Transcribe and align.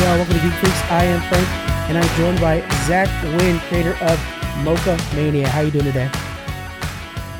y'all? 0.00 0.16
Welcome 0.16 0.34
to 0.34 0.40
Geek 0.40 0.52
Freaks. 0.54 0.82
I 0.90 1.04
am 1.04 1.20
Frank, 1.28 1.46
and 1.90 1.98
I'm 1.98 2.16
joined 2.16 2.40
by 2.40 2.60
Zach 2.86 3.08
Winn, 3.22 3.58
creator 3.68 3.94
of 4.02 4.18
Mocha 4.64 4.98
Mania. 5.14 5.46
How 5.46 5.60
you 5.60 5.70
doing 5.70 5.84
today? 5.84 6.10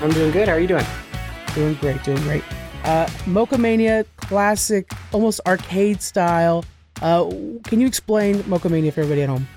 I'm 0.02 0.10
doing 0.10 0.30
good. 0.30 0.46
How 0.46 0.54
are 0.54 0.60
you 0.60 0.66
doing? 0.66 0.84
Doing 1.54 1.74
great, 1.74 2.02
doing 2.02 2.20
great. 2.22 2.44
Uh, 2.84 3.08
Mocha 3.26 3.56
Mania, 3.56 4.04
classic, 4.16 4.92
almost 5.12 5.40
arcade 5.46 6.02
style. 6.02 6.64
Uh, 7.00 7.30
can 7.64 7.80
you 7.80 7.86
explain 7.86 8.44
Mocha 8.46 8.68
Mania 8.68 8.92
for 8.92 9.00
everybody 9.00 9.22
at 9.22 9.30
home? 9.30 9.48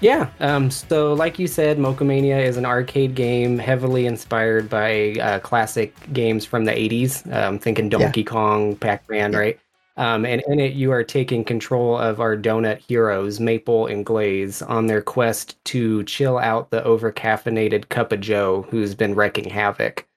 Yeah. 0.00 0.30
Um, 0.40 0.70
so, 0.70 1.12
like 1.12 1.38
you 1.38 1.46
said, 1.46 1.78
Mocha 1.78 2.04
Mania 2.04 2.38
is 2.38 2.56
an 2.56 2.64
arcade 2.64 3.14
game 3.14 3.58
heavily 3.58 4.06
inspired 4.06 4.70
by 4.70 5.16
uh, 5.20 5.38
classic 5.40 5.94
games 6.14 6.46
from 6.46 6.64
the 6.64 6.72
80s. 6.72 7.30
Um, 7.30 7.58
thinking 7.58 7.90
Donkey 7.90 8.22
yeah. 8.22 8.26
Kong, 8.26 8.76
Pac 8.76 9.06
Man, 9.10 9.32
yeah. 9.32 9.38
right? 9.38 9.60
Um, 10.00 10.24
and 10.24 10.42
in 10.48 10.58
it, 10.58 10.72
you 10.72 10.92
are 10.92 11.04
taking 11.04 11.44
control 11.44 11.98
of 11.98 12.20
our 12.20 12.34
donut 12.34 12.78
heroes, 12.78 13.38
Maple 13.38 13.86
and 13.86 14.04
Glaze, 14.04 14.62
on 14.62 14.86
their 14.86 15.02
quest 15.02 15.62
to 15.66 16.02
chill 16.04 16.38
out 16.38 16.70
the 16.70 16.80
overcaffeinated 16.80 17.90
Cup 17.90 18.10
of 18.10 18.20
Joe 18.20 18.66
who's 18.70 18.94
been 18.94 19.14
wrecking 19.14 19.50
havoc. 19.50 20.08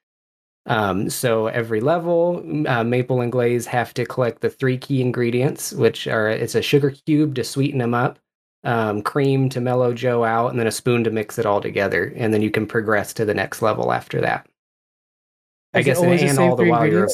Um, 0.67 1.09
so 1.09 1.47
every 1.47 1.81
level, 1.81 2.41
uh, 2.65 2.85
Maple 2.85 3.19
and 3.19 3.29
Glaze 3.29 3.65
have 3.65 3.93
to 3.95 4.05
collect 4.05 4.39
the 4.39 4.49
three 4.49 4.77
key 4.77 5.01
ingredients, 5.01 5.73
which 5.73 6.07
are 6.07 6.29
it's 6.29 6.55
a 6.55 6.61
sugar 6.61 6.91
cube 7.05 7.35
to 7.35 7.43
sweeten 7.43 7.79
them 7.79 7.93
up, 7.93 8.19
um, 8.63 9.01
cream 9.01 9.49
to 9.49 9.59
mellow 9.59 9.93
Joe 9.93 10.23
out, 10.23 10.51
and 10.51 10.57
then 10.57 10.67
a 10.67 10.71
spoon 10.71 11.03
to 11.03 11.11
mix 11.11 11.37
it 11.37 11.45
all 11.45 11.59
together. 11.59 12.13
And 12.15 12.33
then 12.33 12.41
you 12.41 12.51
can 12.51 12.67
progress 12.67 13.11
to 13.15 13.25
the 13.25 13.33
next 13.33 13.61
level 13.61 13.91
after 13.91 14.21
that. 14.21 14.45
Is 14.45 15.79
I 15.79 15.81
guess 15.81 15.99
and, 15.99 16.13
and 16.13 16.39
all 16.39 16.55
the 16.55 16.69
while 16.69 16.87
you're 16.87 17.09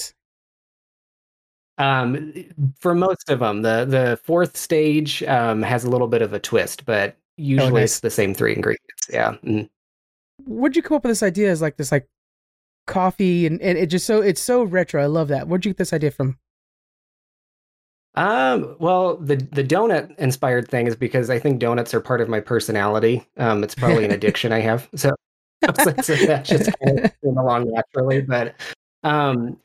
um, 1.79 2.33
for 2.77 2.93
most 2.93 3.29
of 3.29 3.39
them, 3.39 3.61
the 3.61 3.85
the 3.85 4.19
fourth 4.23 4.57
stage 4.57 5.23
um, 5.23 5.61
has 5.61 5.85
a 5.85 5.89
little 5.89 6.07
bit 6.07 6.21
of 6.21 6.33
a 6.33 6.39
twist, 6.39 6.85
but 6.85 7.11
oh, 7.11 7.21
usually 7.37 7.71
oh, 7.71 7.75
nice. 7.75 7.83
it's 7.83 7.99
the 8.01 8.09
same 8.09 8.33
three 8.33 8.53
ingredients. 8.53 9.09
Yeah. 9.09 9.35
Mm. 9.43 9.69
Where'd 10.45 10.75
you 10.75 10.81
come 10.81 10.97
up 10.97 11.03
with 11.03 11.11
this 11.11 11.23
idea? 11.23 11.49
As 11.49 11.61
like 11.61 11.77
this 11.77 11.91
like 11.91 12.07
coffee 12.85 13.45
and, 13.45 13.61
and 13.61 13.77
it 13.77 13.87
just 13.87 14.05
so 14.05 14.21
it's 14.21 14.41
so 14.41 14.63
retro. 14.63 15.01
I 15.01 15.05
love 15.05 15.29
that. 15.29 15.47
Where'd 15.47 15.65
you 15.65 15.71
get 15.71 15.77
this 15.77 15.93
idea 15.93 16.11
from? 16.11 16.37
Um, 18.15 18.75
well, 18.79 19.15
the 19.15 19.37
the 19.37 19.63
donut 19.63 20.17
inspired 20.19 20.67
thing 20.67 20.85
is 20.85 20.97
because 20.97 21.29
I 21.29 21.39
think 21.39 21.59
donuts 21.59 21.93
are 21.93 22.01
part 22.01 22.19
of 22.19 22.27
my 22.27 22.41
personality. 22.41 23.25
Um, 23.37 23.63
it's 23.63 23.75
probably 23.75 24.03
an 24.03 24.11
addiction 24.19 24.51
I 24.51 24.59
have. 24.59 24.89
So, 24.97 25.75
so 25.75 26.15
that 26.15 26.45
just 26.45 26.71
kind 26.79 27.01
of 27.01 27.11
came 27.21 27.37
along 27.37 27.69
naturally. 27.69 28.21
But 28.21 28.55
um, 29.03 29.57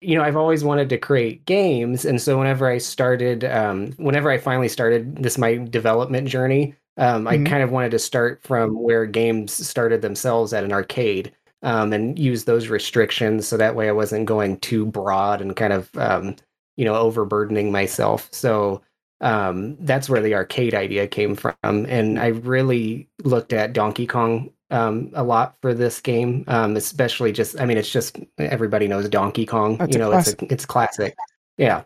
you 0.00 0.16
know, 0.16 0.22
I've 0.22 0.36
always 0.36 0.62
wanted 0.64 0.88
to 0.90 0.98
create 0.98 1.44
games, 1.46 2.04
and 2.04 2.20
so 2.20 2.38
whenever 2.38 2.68
I 2.68 2.78
started, 2.78 3.44
um, 3.44 3.92
whenever 3.96 4.30
I 4.30 4.38
finally 4.38 4.68
started 4.68 5.16
this 5.16 5.38
my 5.38 5.56
development 5.56 6.28
journey, 6.28 6.74
um, 6.96 7.24
mm-hmm. 7.24 7.46
I 7.46 7.48
kind 7.48 7.62
of 7.62 7.70
wanted 7.72 7.90
to 7.92 7.98
start 7.98 8.42
from 8.42 8.80
where 8.80 9.06
games 9.06 9.52
started 9.52 10.02
themselves 10.02 10.52
at 10.52 10.64
an 10.64 10.72
arcade, 10.72 11.32
um, 11.62 11.92
and 11.92 12.18
use 12.18 12.44
those 12.44 12.68
restrictions 12.68 13.48
so 13.48 13.56
that 13.56 13.74
way 13.74 13.88
I 13.88 13.92
wasn't 13.92 14.26
going 14.26 14.58
too 14.60 14.86
broad 14.86 15.40
and 15.40 15.56
kind 15.56 15.72
of, 15.72 15.90
um, 15.96 16.36
you 16.76 16.84
know, 16.84 16.94
overburdening 16.94 17.72
myself. 17.72 18.28
So 18.32 18.82
um, 19.20 19.76
that's 19.80 20.08
where 20.08 20.20
the 20.22 20.34
arcade 20.34 20.74
idea 20.74 21.08
came 21.08 21.34
from, 21.34 21.54
and 21.64 22.20
I 22.20 22.28
really 22.28 23.08
looked 23.24 23.52
at 23.52 23.72
Donkey 23.72 24.06
Kong 24.06 24.50
um, 24.70 25.10
a 25.14 25.22
lot 25.24 25.56
for 25.60 25.74
this 25.74 26.00
game, 26.00 26.44
um, 26.48 26.76
especially 26.76 27.32
just. 27.32 27.60
I 27.60 27.64
mean, 27.66 27.78
it's 27.78 27.90
just 27.90 28.18
everybody 28.38 28.88
knows 28.88 29.08
Donkey 29.08 29.46
Kong. 29.46 29.76
That's 29.76 29.92
you 29.92 29.98
know, 29.98 30.12
it's 30.12 30.32
a, 30.32 30.52
it's 30.52 30.66
classic. 30.66 31.16
Yeah. 31.56 31.82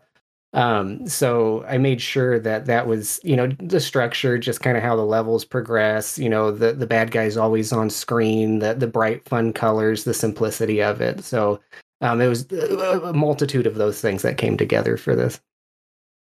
Um, 0.55 1.07
so 1.07 1.65
I 1.67 1.79
made 1.79 2.03
sure 2.03 2.39
that 2.39 2.67
that 2.67 2.87
was, 2.87 3.21
you 3.25 3.37
know, 3.37 3.47
the 3.59 3.81
structure, 3.81 4.37
just 4.37 4.61
kind 4.61 4.77
of 4.77 4.83
how 4.83 4.97
the 4.97 5.05
levels 5.05 5.45
progress. 5.47 6.19
You 6.19 6.29
know, 6.29 6.51
the 6.51 6.73
the 6.73 6.87
bad 6.87 7.11
guy's 7.11 7.37
always 7.37 7.73
on 7.73 7.89
screen, 7.89 8.59
the 8.59 8.75
the 8.75 8.87
bright, 8.87 9.27
fun 9.27 9.53
colors, 9.53 10.05
the 10.05 10.13
simplicity 10.13 10.83
of 10.83 11.01
it. 11.01 11.25
So 11.25 11.61
um, 12.03 12.21
it 12.21 12.29
was 12.29 12.51
a 12.53 13.13
multitude 13.15 13.67
of 13.67 13.77
those 13.77 14.01
things 14.01 14.23
that 14.23 14.37
came 14.37 14.57
together 14.59 14.97
for 14.97 15.17
this. 15.17 15.41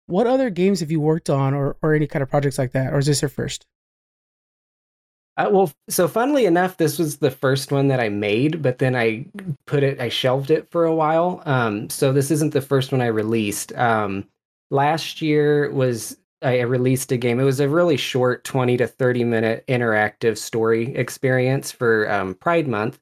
What 0.06 0.28
other 0.28 0.50
games 0.50 0.82
have 0.82 0.92
you 0.92 1.00
worked 1.00 1.30
on, 1.30 1.54
or 1.56 1.78
or 1.82 1.96
any 1.96 2.06
kind 2.06 2.22
of 2.22 2.30
projects 2.30 2.60
like 2.60 2.74
that, 2.74 2.94
or 2.94 3.00
is 3.00 3.08
this 3.08 3.22
your 3.22 3.30
first? 3.30 3.66
Uh, 5.36 5.50
well, 5.52 5.72
so 5.90 6.08
funnily 6.08 6.46
enough, 6.46 6.78
this 6.78 7.00
was 7.00 7.18
the 7.18 7.32
first 7.32 7.72
one 7.72 7.88
that 7.88 8.00
I 8.00 8.10
made, 8.10 8.62
but 8.62 8.78
then 8.78 8.96
I 8.96 9.26
put 9.66 9.82
it, 9.82 10.00
I 10.00 10.10
shelved 10.10 10.52
it 10.52 10.70
for 10.70 10.86
a 10.86 10.94
while. 10.94 11.42
Um, 11.46 11.90
so 11.90 12.14
this 12.14 12.30
isn't 12.30 12.54
the 12.54 12.62
first 12.62 12.92
one 12.92 13.02
I 13.02 13.08
released. 13.08 13.74
Um, 13.74 14.26
last 14.70 15.22
year 15.22 15.72
was 15.72 16.18
I 16.44 16.62
released 16.62 17.12
a 17.12 17.18
game. 17.18 17.40
It 17.40 17.46
was 17.46 17.60
a 17.60 17.70
really 17.70 17.98
short, 17.98 18.44
twenty 18.44 18.78
to 18.78 18.86
thirty 18.86 19.24
minute 19.24 19.64
interactive 19.68 20.38
story 20.38 20.94
experience 20.96 21.72
for 21.72 22.12
um, 22.12 22.36
Pride 22.36 22.68
Month. 22.68 23.00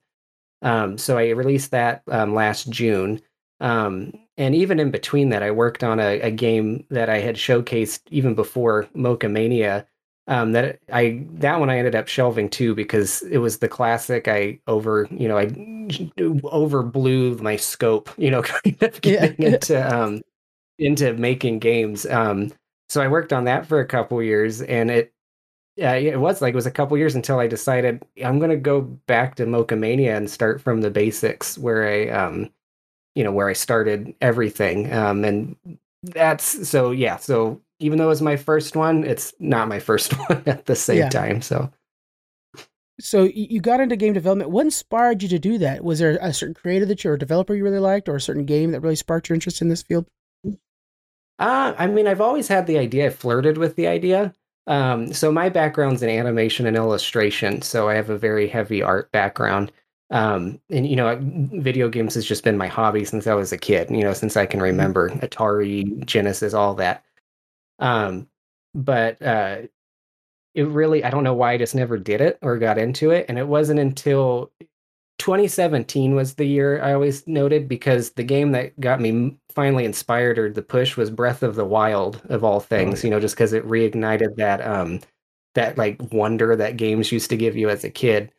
Um, 0.61 0.97
so 0.97 1.17
I 1.17 1.29
released 1.29 1.71
that 1.71 2.03
um, 2.07 2.33
last 2.33 2.69
June. 2.69 3.19
Um, 3.59 4.13
and 4.37 4.55
even 4.55 4.79
in 4.79 4.91
between 4.91 5.29
that, 5.29 5.43
I 5.43 5.51
worked 5.51 5.83
on 5.83 5.99
a, 5.99 6.21
a 6.21 6.31
game 6.31 6.85
that 6.89 7.09
I 7.09 7.19
had 7.19 7.35
showcased 7.35 8.01
even 8.09 8.35
before 8.35 8.87
Mocha 8.93 9.27
Mania 9.27 9.85
um, 10.31 10.53
that 10.53 10.79
I 10.93 11.25
that 11.33 11.59
one 11.59 11.69
I 11.69 11.77
ended 11.77 11.93
up 11.93 12.07
shelving 12.07 12.49
too 12.49 12.73
because 12.73 13.21
it 13.23 13.39
was 13.39 13.57
the 13.57 13.67
classic. 13.67 14.29
I 14.29 14.59
over 14.65 15.05
you 15.11 15.27
know 15.27 15.37
I 15.37 15.51
over 16.45 16.83
blew 16.83 17.35
my 17.39 17.57
scope. 17.57 18.09
You 18.17 18.31
know, 18.31 18.41
kind 18.63 18.81
of 18.81 19.01
getting 19.01 19.35
yeah. 19.37 19.49
into 19.53 19.93
um, 19.95 20.21
into 20.79 21.13
making 21.13 21.59
games. 21.59 22.05
Um, 22.05 22.53
so 22.87 23.01
I 23.01 23.09
worked 23.09 23.33
on 23.33 23.43
that 23.43 23.65
for 23.65 23.81
a 23.81 23.85
couple 23.85 24.23
years, 24.23 24.61
and 24.61 24.89
it 24.89 25.13
yeah, 25.75 25.95
it 25.95 26.19
was 26.19 26.41
like 26.41 26.53
it 26.53 26.55
was 26.55 26.65
a 26.65 26.71
couple 26.71 26.97
years 26.97 27.15
until 27.15 27.39
I 27.39 27.47
decided 27.47 28.01
I'm 28.23 28.39
gonna 28.39 28.55
go 28.55 28.81
back 28.81 29.35
to 29.35 29.45
Mocha 29.45 29.75
Mania 29.75 30.15
and 30.15 30.29
start 30.29 30.61
from 30.61 30.79
the 30.79 30.91
basics 30.91 31.57
where 31.57 31.85
I 31.85 32.07
um 32.09 32.49
you 33.15 33.23
know 33.25 33.33
where 33.33 33.49
I 33.49 33.53
started 33.53 34.15
everything. 34.21 34.93
Um, 34.93 35.25
and 35.25 35.57
that's 36.03 36.69
so 36.69 36.91
yeah 36.91 37.17
so 37.17 37.61
even 37.81 37.97
though 37.97 38.05
it 38.05 38.09
was 38.09 38.21
my 38.21 38.37
first 38.37 38.75
one, 38.75 39.03
it's 39.03 39.33
not 39.39 39.67
my 39.67 39.79
first 39.79 40.13
one 40.29 40.43
at 40.45 40.65
the 40.65 40.75
same 40.75 40.99
yeah. 40.99 41.09
time. 41.09 41.41
So, 41.41 41.71
so 42.99 43.23
you 43.23 43.59
got 43.59 43.79
into 43.79 43.95
game 43.95 44.13
development. 44.13 44.51
What 44.51 44.65
inspired 44.65 45.23
you 45.23 45.29
to 45.29 45.39
do 45.39 45.57
that? 45.57 45.83
Was 45.83 45.99
there 45.99 46.17
a 46.21 46.33
certain 46.33 46.53
creator 46.53 46.85
that 46.85 47.03
you 47.03 47.11
or 47.11 47.17
developer 47.17 47.55
you 47.55 47.63
really 47.63 47.79
liked, 47.79 48.07
or 48.07 48.15
a 48.15 48.21
certain 48.21 48.45
game 48.45 48.71
that 48.71 48.81
really 48.81 48.95
sparked 48.95 49.29
your 49.29 49.33
interest 49.33 49.61
in 49.61 49.69
this 49.69 49.81
field? 49.81 50.05
Uh, 51.39 51.73
I 51.77 51.87
mean, 51.87 52.07
I've 52.07 52.21
always 52.21 52.47
had 52.47 52.67
the 52.67 52.77
idea. 52.77 53.07
I 53.07 53.09
flirted 53.09 53.57
with 53.57 53.75
the 53.75 53.87
idea. 53.87 54.33
Um, 54.67 55.11
so 55.11 55.31
my 55.31 55.49
background's 55.49 56.03
in 56.03 56.09
animation 56.09 56.67
and 56.67 56.77
illustration, 56.77 57.63
so 57.63 57.89
I 57.89 57.95
have 57.95 58.11
a 58.11 58.17
very 58.17 58.47
heavy 58.47 58.83
art 58.83 59.11
background. 59.11 59.71
Um, 60.11 60.59
and 60.69 60.85
you 60.85 60.95
know, 60.95 61.17
video 61.21 61.89
games 61.89 62.13
has 62.13 62.25
just 62.25 62.43
been 62.43 62.57
my 62.57 62.67
hobby 62.67 63.05
since 63.05 63.25
I 63.25 63.33
was 63.33 63.51
a 63.51 63.57
kid. 63.57 63.89
You 63.89 64.03
know, 64.03 64.13
since 64.13 64.37
I 64.37 64.45
can 64.45 64.59
mm-hmm. 64.59 64.65
remember, 64.65 65.09
Atari, 65.09 66.05
Genesis, 66.05 66.53
all 66.53 66.75
that. 66.75 67.03
Um, 67.81 68.27
but 68.73 69.21
uh, 69.21 69.63
it 70.53 70.67
really, 70.67 71.03
I 71.03 71.09
don't 71.09 71.23
know 71.23 71.33
why 71.33 71.53
I 71.53 71.57
just 71.57 71.75
never 71.75 71.97
did 71.97 72.21
it 72.21 72.37
or 72.41 72.57
got 72.57 72.77
into 72.77 73.11
it. 73.11 73.25
And 73.27 73.37
it 73.37 73.47
wasn't 73.47 73.79
until 73.79 74.51
2017 75.19 76.15
was 76.15 76.35
the 76.35 76.45
year 76.45 76.81
I 76.81 76.93
always 76.93 77.27
noted 77.27 77.67
because 77.67 78.11
the 78.11 78.23
game 78.23 78.53
that 78.53 78.79
got 78.79 78.99
me 78.99 79.37
finally 79.53 79.85
inspired 79.85 80.39
or 80.39 80.51
the 80.51 80.61
push 80.63 80.97
was 80.97 81.09
Breath 81.09 81.43
of 81.43 81.55
the 81.55 81.65
Wild 81.65 82.21
of 82.29 82.43
all 82.43 82.59
things, 82.59 83.03
you 83.03 83.09
know, 83.09 83.19
just 83.19 83.35
because 83.35 83.53
it 83.53 83.67
reignited 83.67 84.35
that 84.37 84.65
um 84.65 84.99
that 85.53 85.77
like 85.77 85.97
wonder 86.11 86.55
that 86.55 86.77
games 86.77 87.11
used 87.11 87.29
to 87.29 87.37
give 87.37 87.55
you 87.55 87.69
as 87.69 87.83
a 87.83 87.89
kid. 87.89 88.31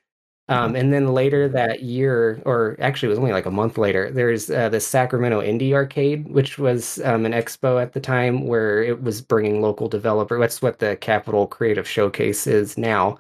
Um, 0.53 0.67
mm-hmm. 0.69 0.77
and 0.77 0.93
then 0.93 1.15
later 1.15 1.49
that 1.49 1.83
year, 1.83 2.43
or 2.45 2.77
actually 2.79 3.07
it 3.07 3.11
was 3.11 3.19
only 3.19 3.33
like 3.33 3.47
a 3.47 3.51
month 3.51 3.79
later, 3.79 4.11
there's 4.11 4.51
uh, 4.51 4.69
the 4.69 4.81
Sacramento 4.81 5.41
Indie 5.41 5.73
Arcade, 5.73 6.29
which 6.29 6.59
was 6.59 7.01
um, 7.05 7.25
an 7.25 7.33
expo 7.33 7.81
at 7.81 7.95
the 7.95 8.01
time 8.01 8.47
where 8.47 8.83
it 8.83 9.03
was 9.03 9.23
bringing 9.23 9.63
local 9.63 9.89
developer. 9.89 10.39
That's 10.39 10.61
what 10.61 10.79
the 10.79 10.97
Capital 10.97 11.47
Creative 11.47 11.89
Showcase 11.89 12.47
is 12.47 12.77
now. 12.77 13.19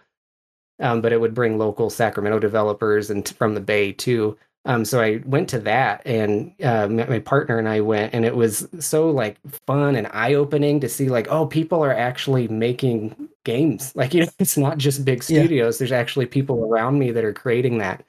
Um, 0.79 1.01
but 1.01 1.13
it 1.13 1.23
would 1.23 1.33
bring 1.33 1.57
local 1.57 1.89
Sacramento 1.89 2.39
developers 2.39 3.09
and 3.09 3.25
t- 3.25 3.35
from 3.35 3.55
the 3.55 3.61
Bay 3.61 3.93
too. 3.93 4.37
Um, 4.67 4.85
so 4.85 5.01
I 5.01 5.23
went 5.25 5.49
to 5.51 5.59
that, 5.61 6.03
and 6.07 6.53
uh, 6.63 6.87
my 6.89 7.19
partner 7.19 7.59
and 7.59 7.69
I 7.69 7.81
went, 7.81 8.15
and 8.15 8.25
it 8.27 8.37
was 8.37 8.69
so 8.79 9.11
like 9.11 9.39
fun 9.67 9.97
and 9.97 10.07
eye 10.13 10.35
opening 10.35 10.81
to 10.81 10.89
see 10.89 11.09
like, 11.09 11.29
oh, 11.31 11.47
people 11.47 11.83
are 11.83 11.95
actually 11.95 12.47
making 12.49 13.22
games. 13.45 13.93
Like 13.97 14.15
you 14.15 14.23
know, 14.23 14.33
it's 14.39 14.57
not 14.57 14.79
just 14.79 15.05
big 15.05 15.23
studios. 15.23 15.77
Yeah. 15.77 15.79
There's 15.79 15.93
actually 15.93 16.27
people 16.27 16.65
around 16.65 16.99
me 16.99 17.11
that 17.11 17.25
are 17.25 17.33
creating 17.33 17.79
that. 17.79 18.05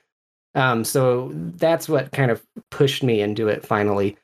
Um, 0.55 0.83
so 0.83 1.31
that's 1.33 1.89
what 1.89 2.11
kind 2.11 2.31
of 2.31 2.43
pushed 2.69 3.03
me 3.03 3.21
into 3.21 3.47
it 3.47 3.65
finally. 3.65 4.17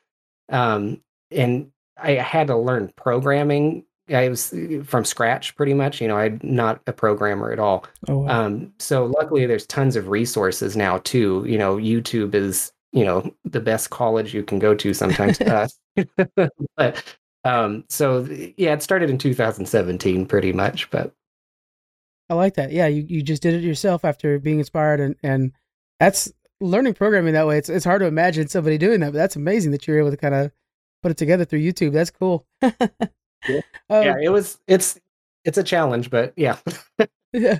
Um, 0.48 1.00
and 1.30 1.70
I 1.96 2.12
had 2.12 2.46
to 2.48 2.56
learn 2.56 2.92
programming 2.96 3.84
I 4.14 4.28
was 4.28 4.52
uh, 4.52 4.82
from 4.84 5.04
scratch 5.04 5.56
pretty 5.56 5.74
much. 5.74 6.00
You 6.00 6.08
know, 6.08 6.16
I'm 6.16 6.40
not 6.42 6.80
a 6.86 6.92
programmer 6.92 7.52
at 7.52 7.58
all. 7.58 7.84
Oh, 8.08 8.18
wow. 8.18 8.46
um, 8.46 8.72
so 8.78 9.06
luckily, 9.06 9.46
there's 9.46 9.66
tons 9.66 9.96
of 9.96 10.08
resources 10.08 10.76
now 10.76 10.98
too. 10.98 11.44
You 11.46 11.58
know, 11.58 11.76
YouTube 11.76 12.34
is 12.34 12.72
you 12.92 13.04
know 13.04 13.32
the 13.44 13.60
best 13.60 13.90
college 13.90 14.34
you 14.34 14.42
can 14.42 14.58
go 14.58 14.74
to 14.74 14.94
sometimes. 14.94 15.40
uh, 15.40 15.68
but 16.76 17.16
Um, 17.44 17.84
so 17.88 18.26
yeah, 18.56 18.74
it 18.74 18.82
started 18.82 19.10
in 19.10 19.18
2017 19.18 20.26
pretty 20.26 20.52
much, 20.52 20.90
but 20.90 21.14
I 22.28 22.34
like 22.34 22.54
that. 22.54 22.70
Yeah, 22.70 22.86
you, 22.86 23.04
you 23.08 23.22
just 23.22 23.42
did 23.42 23.54
it 23.54 23.62
yourself 23.62 24.04
after 24.04 24.38
being 24.38 24.58
inspired 24.58 25.00
and, 25.00 25.16
and 25.22 25.52
that's 25.98 26.32
learning 26.60 26.94
programming 26.94 27.34
that 27.34 27.46
way. 27.46 27.58
It's 27.58 27.68
it's 27.68 27.84
hard 27.84 28.00
to 28.00 28.06
imagine 28.06 28.48
somebody 28.48 28.78
doing 28.78 29.00
that, 29.00 29.12
but 29.12 29.18
that's 29.18 29.36
amazing 29.36 29.72
that 29.72 29.86
you're 29.86 29.98
able 29.98 30.10
to 30.10 30.16
kind 30.16 30.34
of 30.34 30.52
put 31.02 31.10
it 31.10 31.16
together 31.16 31.44
through 31.44 31.60
YouTube. 31.60 31.92
That's 31.92 32.10
cool. 32.10 32.46
yeah. 32.62 32.70
Um, 33.88 34.04
yeah, 34.04 34.16
it 34.22 34.28
was 34.28 34.58
it's 34.68 35.00
it's 35.46 35.56
a 35.56 35.62
challenge, 35.62 36.10
but 36.10 36.34
yeah. 36.36 36.58
yeah. 37.32 37.58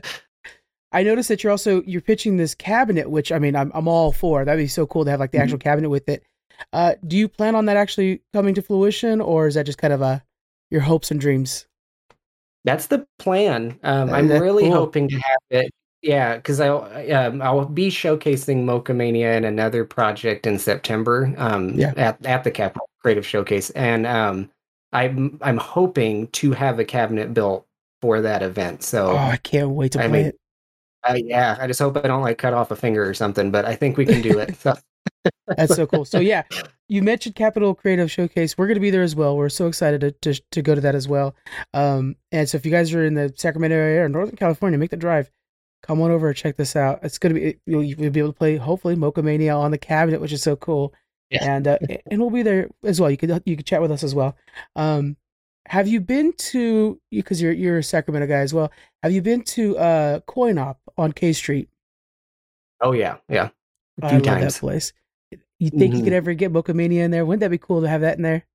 I 0.93 1.03
noticed 1.03 1.31
that 1.31 1.43
you're 1.43 1.51
also 1.51 1.83
you're 1.85 2.03
pitching 2.03 2.37
this 2.37 2.55
cabinet, 2.55 3.09
which 3.11 3.33
I 3.33 3.39
mean 3.39 3.57
I'm 3.57 3.73
I'm 3.75 3.89
all 3.89 4.13
for. 4.13 4.45
That'd 4.45 4.63
be 4.63 4.69
so 4.69 4.87
cool 4.87 5.07
to 5.07 5.11
have 5.11 5.21
like 5.21 5.31
the 5.31 5.39
actual 5.39 5.57
mm-hmm. 5.57 5.69
cabinet 5.69 5.89
with 5.89 6.07
it. 6.11 6.23
Uh, 6.73 6.95
do 7.07 7.17
you 7.17 7.29
plan 7.29 7.55
on 7.55 7.67
that 7.67 7.77
actually 7.77 8.23
coming 8.33 8.55
to 8.55 8.63
fruition, 8.63 9.21
or 9.21 9.47
is 9.47 9.55
that 9.55 9.67
just 9.67 9.79
kind 9.79 9.93
of 9.93 10.03
a 10.03 10.23
your 10.71 10.81
hopes 10.81 11.11
and 11.11 11.21
dreams? 11.21 11.67
That's 12.65 12.89
the 12.89 13.07
plan. 13.19 13.79
Um, 13.83 14.11
I'm 14.11 14.29
really 14.29 14.65
cool. 14.65 14.73
hoping 14.73 15.09
to 15.09 15.17
have 15.17 15.41
it. 15.51 15.71
Yeah, 16.03 16.37
because 16.37 16.61
I'll 16.61 16.91
um, 17.13 17.43
I'll 17.43 17.67
be 17.67 17.89
showcasing 17.91 18.65
Mochamania 18.65 19.37
in 19.37 19.45
another 19.45 19.85
project 19.85 20.47
in 20.47 20.59
September. 20.59 21.33
Um, 21.37 21.71
yeah. 21.75 21.93
at 21.97 22.25
at 22.25 22.45
the 22.45 22.51
Capital 22.51 22.89
Creative 23.03 23.27
Showcase, 23.27 23.71
and 23.71 24.07
um, 24.07 24.51
I'm 24.93 25.39
I'm 25.43 25.59
hoping 25.59 26.29
to 26.29 26.53
have 26.53 26.79
a 26.79 26.85
cabinet 26.85 27.35
built 27.35 27.67
for 28.01 28.21
that 28.23 28.43
event. 28.43 28.83
So 28.83 29.11
oh, 29.11 29.17
I 29.17 29.37
can't 29.37 29.71
wait 29.71 29.93
to 29.93 30.01
I 30.01 30.09
play 30.09 30.19
mean, 30.19 30.27
it. 30.27 30.37
Uh, 31.07 31.15
yeah, 31.17 31.57
I 31.59 31.67
just 31.67 31.81
hope 31.81 31.97
I 31.97 32.03
don't 32.03 32.23
like 32.23 32.39
cut 32.39 32.55
off 32.55 32.71
a 32.71 32.77
finger 32.77 33.07
or 33.07 33.15
something, 33.15 33.51
but 33.51 33.65
I 33.65 33.75
think 33.75 33.97
we 33.97 34.07
can 34.07 34.23
do 34.23 34.39
it. 34.39 34.57
So. 34.57 34.75
That's 35.49 35.75
so 35.75 35.87
cool. 35.87 36.05
So 36.05 36.19
yeah, 36.21 36.43
you 36.89 37.03
mentioned 37.03 37.35
Capital 37.35 37.75
Creative 37.75 38.11
Showcase. 38.11 38.57
We're 38.57 38.67
going 38.67 38.77
to 38.77 38.81
be 38.81 38.91
there 38.91 39.03
as 39.03 39.17
well. 39.17 39.37
We're 39.37 39.49
so 39.49 39.67
excited 39.67 40.01
to, 40.01 40.13
to, 40.13 40.43
to 40.51 40.63
go 40.63 40.75
to 40.75 40.81
that 40.81 40.95
as 40.95 41.09
well. 41.09 41.35
Um, 41.75 42.17
and 42.33 42.49
so 42.49 42.57
if 42.57 42.65
you 42.65 42.73
guys 42.73 42.93
are 42.95 43.05
in 43.05 43.15
the 43.15 43.33
Sacramento 43.37 43.77
area 43.77 44.05
or 44.05 44.09
Northern 44.09 44.37
California, 44.37 44.79
make 44.79 44.91
the 44.91 44.97
drive. 44.97 45.31
Come 45.83 46.03
on 46.03 46.11
over 46.11 46.29
and 46.29 46.37
check 46.37 46.57
this 46.57 46.77
out. 46.77 47.01
It's 47.03 47.19
going 47.19 47.35
to 47.35 47.41
be 47.41 47.59
you'll, 47.65 47.83
you'll 47.83 48.11
be 48.11 48.21
able 48.21 48.33
to 48.33 48.39
play 48.39 48.57
hopefully 48.57 48.97
Mocha 48.97 49.23
Mania 49.23 49.55
on 49.55 49.71
the 49.71 49.79
cabinet, 49.79 50.21
which 50.21 50.33
is 50.33 50.43
so 50.43 50.55
cool. 50.57 50.93
Yeah. 51.31 51.55
And 51.55 51.69
uh, 51.69 51.79
and 52.11 52.21
we'll 52.21 52.31
be 52.31 52.43
there 52.43 52.69
as 52.85 53.01
well. 53.01 53.11
You 53.11 53.17
could 53.17 53.43
you 53.47 53.57
could 53.57 53.65
chat 53.65 53.81
with 53.81 53.91
us 53.91 54.03
as 54.03 54.15
well. 54.15 54.37
Um, 54.77 55.17
have 55.67 55.87
you 55.87 56.01
been 56.01 56.33
to 56.35 57.01
because 57.11 57.41
you're 57.41 57.53
you're 57.53 57.79
a 57.79 57.83
Sacramento 57.85 58.27
guy 58.27 58.41
as 58.41 58.53
well? 58.53 58.71
Have 59.03 59.13
you 59.13 59.23
been 59.23 59.43
to 59.43 59.79
uh, 59.79 60.21
Coin 60.21 60.59
Op 60.59 60.81
on 60.99 61.13
K 61.13 61.33
Street? 61.33 61.69
Oh 62.81 62.93
yeah, 62.93 63.17
yeah. 63.29 63.51
A 64.03 64.09
few 64.09 64.19
I 64.19 64.21
times. 64.21 64.27
love 64.27 64.41
that 64.41 64.61
place. 64.61 64.93
You 65.61 65.69
think 65.69 65.93
mm-hmm. 65.93 65.99
you 65.99 66.05
could 66.05 66.13
ever 66.15 66.33
get 66.33 66.53
Mochamania 66.53 67.05
in 67.05 67.11
there? 67.11 67.27
Wouldn't 67.27 67.41
that 67.41 67.51
be 67.51 67.59
cool 67.59 67.83
to 67.83 67.89
have 67.89 68.01
that 68.01 68.17
in 68.17 68.23
there? 68.23 68.47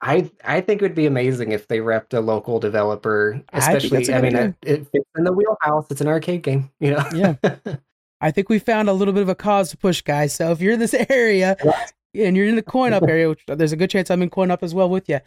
I 0.00 0.30
I 0.44 0.60
think 0.60 0.80
it 0.80 0.84
would 0.84 0.94
be 0.94 1.06
amazing 1.06 1.50
if 1.50 1.66
they 1.66 1.78
repped 1.78 2.14
a 2.14 2.20
local 2.20 2.60
developer, 2.60 3.42
especially. 3.52 4.12
I, 4.12 4.18
I 4.18 4.20
mean, 4.20 4.36
it, 4.36 4.54
it, 4.62 4.86
fits 4.92 5.08
in 5.16 5.24
the 5.24 5.32
wheelhouse. 5.32 5.86
It's 5.90 6.00
an 6.00 6.06
arcade 6.06 6.42
game, 6.42 6.70
you 6.80 6.92
know. 6.92 7.04
yeah. 7.12 7.34
I 8.20 8.30
think 8.30 8.48
we 8.48 8.60
found 8.60 8.88
a 8.88 8.92
little 8.92 9.12
bit 9.12 9.24
of 9.24 9.28
a 9.28 9.34
cause 9.34 9.70
to 9.70 9.76
push, 9.76 10.00
guys. 10.00 10.32
So 10.32 10.52
if 10.52 10.60
you're 10.60 10.72
in 10.72 10.80
this 10.80 10.94
area 11.10 11.56
and 12.14 12.36
you're 12.36 12.46
in 12.46 12.54
the 12.54 12.62
Coin 12.62 12.92
Op 12.92 13.02
area, 13.08 13.28
which 13.28 13.42
there's 13.46 13.72
a 13.72 13.76
good 13.76 13.90
chance 13.90 14.10
I'm 14.10 14.22
in 14.22 14.30
Coin 14.30 14.52
Op 14.52 14.62
as 14.62 14.72
well 14.72 14.88
with 14.88 15.08
you, 15.08 15.18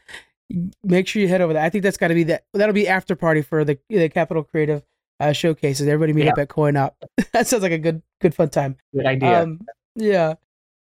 make 0.83 1.07
sure 1.07 1.21
you 1.21 1.27
head 1.27 1.41
over 1.41 1.51
there. 1.51 1.63
I 1.63 1.69
think 1.69 1.83
that's 1.83 1.97
got 1.97 2.07
to 2.07 2.15
be 2.15 2.23
that. 2.23 2.45
That'll 2.53 2.73
be 2.73 2.87
after 2.87 3.15
party 3.15 3.41
for 3.41 3.65
the 3.65 3.77
the 3.89 4.07
Capital 4.07 4.43
Creative 4.43 4.83
uh, 5.19 5.33
showcases. 5.33 5.87
Everybody 5.87 6.13
meet 6.13 6.25
yeah. 6.25 6.31
up 6.31 6.37
at 6.37 6.47
Coin 6.47 6.77
Op. 6.77 6.95
that 7.33 7.47
sounds 7.47 7.63
like 7.63 7.73
a 7.73 7.77
good 7.77 8.01
good 8.21 8.33
fun 8.33 8.49
time. 8.49 8.77
Good 8.93 9.05
idea. 9.05 9.43
Um, 9.43 9.59
yeah. 9.95 10.35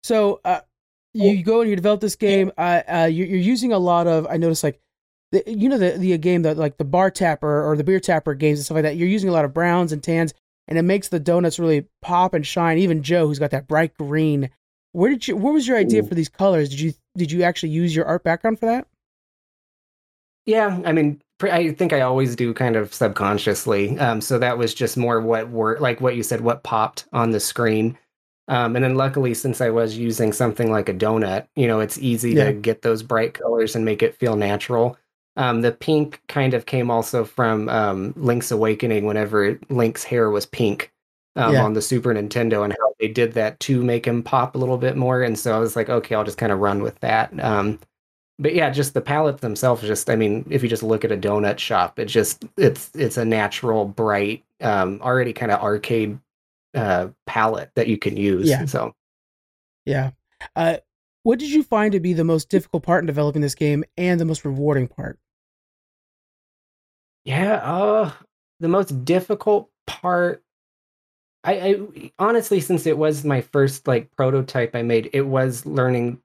So 0.08 0.40
uh, 0.46 0.62
you 1.12 1.44
go 1.44 1.60
and 1.60 1.70
you 1.70 1.76
develop 1.76 2.00
this 2.00 2.16
game. 2.16 2.50
Uh, 2.58 2.82
uh, 2.88 3.10
you're, 3.12 3.28
you're, 3.28 3.40
using 3.40 3.74
a 3.74 3.78
lot 3.78 4.08
of. 4.08 4.26
I 4.30 4.38
noticed 4.38 4.64
like, 4.64 4.80
the, 5.34 5.44
you 5.46 5.68
know, 5.68 5.78
the 5.78 5.98
the 5.98 6.18
game 6.18 6.44
that 6.44 6.56
like 6.56 6.78
the 6.78 6.86
bar 6.86 7.12
tapper 7.12 7.62
or 7.62 7.76
the 7.76 7.84
beer 7.84 8.00
tapper 8.00 8.34
games 8.34 8.60
and 8.60 8.66
stuff 8.66 8.76
like 8.76 8.84
that. 8.84 8.96
You're 8.96 9.10
using 9.10 9.28
a 9.28 9.34
lot 9.34 9.44
of 9.44 9.54
browns 9.54 9.92
and 9.92 10.02
tans, 10.02 10.34
and 10.70 10.78
it 10.78 10.84
makes 10.84 11.10
the 11.10 11.20
donuts 11.20 11.60
really 11.60 11.88
pop 12.02 12.34
and 12.34 12.48
shine. 12.48 12.78
Even 12.78 13.04
Joe, 13.04 13.28
who's 13.28 13.38
got 13.38 13.52
that 13.52 13.68
bright 13.68 13.98
green. 13.98 14.50
Where 14.94 15.10
did 15.10 15.28
you? 15.28 15.36
What 15.36 15.54
was 15.54 15.68
your 15.68 15.76
idea 15.76 16.02
Ooh. 16.02 16.08
for 16.08 16.16
these 16.16 16.30
colors? 16.30 16.70
Did 16.70 16.80
you 16.80 16.94
did 17.18 17.30
you 17.30 17.44
actually 17.44 17.70
use 17.70 17.94
your 17.94 18.06
art 18.06 18.24
background 18.24 18.62
for 18.62 18.68
that? 18.68 18.88
Yeah, 20.46 20.82
I 20.86 20.94
mean, 20.94 21.22
I 21.42 21.72
think 21.72 21.92
I 21.92 22.00
always 22.00 22.34
do 22.34 22.54
kind 22.54 22.78
of 22.78 22.94
subconsciously. 22.94 24.00
Um, 24.00 24.22
so 24.22 24.40
that 24.40 24.58
was 24.58 24.74
just 24.74 24.96
more 24.96 25.20
what 25.20 25.50
were 25.50 25.78
like 25.82 26.00
what 26.00 26.16
you 26.16 26.24
said, 26.24 26.40
what 26.40 26.64
popped 26.64 27.08
on 27.12 27.32
the 27.32 27.42
screen. 27.42 27.98
Um, 28.50 28.76
and 28.76 28.84
then 28.84 28.96
luckily, 28.96 29.34
since 29.34 29.60
I 29.60 29.70
was 29.70 29.98
using 29.98 30.32
something 30.32 30.72
like 30.72 30.88
a 30.88 30.94
donut, 30.94 31.48
you 31.56 31.68
know, 31.68 31.82
it's 31.82 31.98
easy 31.98 32.32
yeah. 32.32 32.46
to 32.46 32.54
get 32.54 32.82
those 32.82 33.04
bright 33.04 33.34
colors 33.34 33.76
and 33.76 33.84
make 33.84 34.02
it 34.02 34.16
feel 34.16 34.36
natural. 34.38 34.98
Um, 35.36 35.62
the 35.62 35.72
pink 35.72 36.22
kind 36.28 36.54
of 36.54 36.66
came 36.66 36.90
also 36.90 37.24
from 37.24 37.70
um, 37.70 38.14
Link's 38.16 38.52
Awakening 38.52 39.06
whenever 39.06 39.60
Link's 39.70 40.04
hair 40.04 40.30
was 40.30 40.46
pink 40.46 40.92
um, 41.36 41.54
yeah. 41.54 41.64
on 41.64 41.74
the 41.74 41.82
Super 41.82 42.14
Nintendo 42.14 42.64
and 42.64 42.74
how 42.74 42.94
they 43.00 43.08
did 43.08 43.34
that 43.34 43.60
to 43.62 43.84
make 43.84 44.08
him 44.08 44.24
pop 44.24 44.56
a 44.56 44.58
little 44.58 44.78
bit 44.78 44.96
more. 44.96 45.22
And 45.22 45.38
so 45.38 45.56
I 45.56 45.60
was 45.60 45.76
like, 45.76 45.90
okay, 45.90 46.16
I'll 46.16 46.24
just 46.24 46.40
kind 46.40 46.52
of 46.52 46.60
run 46.60 46.82
with 46.82 46.98
that. 47.02 47.38
Um, 47.44 47.80
but 48.40 48.56
yeah, 48.56 48.70
just 48.70 48.94
the 48.94 49.02
palettes 49.02 49.42
themselves, 49.42 49.82
just, 49.82 50.10
I 50.10 50.16
mean, 50.16 50.48
if 50.50 50.64
you 50.64 50.70
just 50.70 50.84
look 50.84 51.04
at 51.04 51.12
a 51.12 51.18
donut 51.18 51.60
shop, 51.60 52.00
it 52.00 52.06
just, 52.06 52.46
it's, 52.56 52.90
it's 52.96 53.18
a 53.18 53.26
natural, 53.26 53.86
bright, 53.86 54.44
um, 54.62 55.00
already 55.04 55.34
kind 55.34 55.52
of 55.52 55.62
arcade 55.62 56.18
uh, 56.78 57.10
palette 57.26 57.72
that 57.76 57.88
you 57.88 57.98
can 57.98 58.18
use. 58.18 58.48
Yeah. 58.48 58.66
So, 58.66 58.94
yeah. 59.86 60.12
Uh, 60.56 60.78
what 61.24 61.40
did 61.40 61.50
you 61.50 61.64
find 61.64 61.92
to 61.92 62.00
be 62.00 62.14
the 62.14 62.24
most 62.24 62.50
difficult 62.50 62.84
part 62.84 63.04
in 63.04 63.08
developing 63.08 63.42
this 63.42 63.56
game 63.56 63.84
and 63.98 64.20
the 64.20 64.26
most 64.26 64.46
rewarding 64.46 64.88
part? 64.88 65.20
Yeah, 67.26 67.56
uh, 67.56 68.12
the 68.60 68.70
most 68.70 69.04
difficult 69.04 69.70
part. 69.86 70.44
I, 71.44 71.54
I 71.54 72.12
honestly, 72.18 72.62
since 72.62 72.86
it 72.86 72.98
was 72.98 73.26
my 73.26 73.42
first 73.42 73.88
like 73.88 74.10
prototype 74.16 74.76
I 74.76 74.84
made, 74.84 75.10
it 75.12 75.24
was 75.24 75.66
learning 75.66 76.22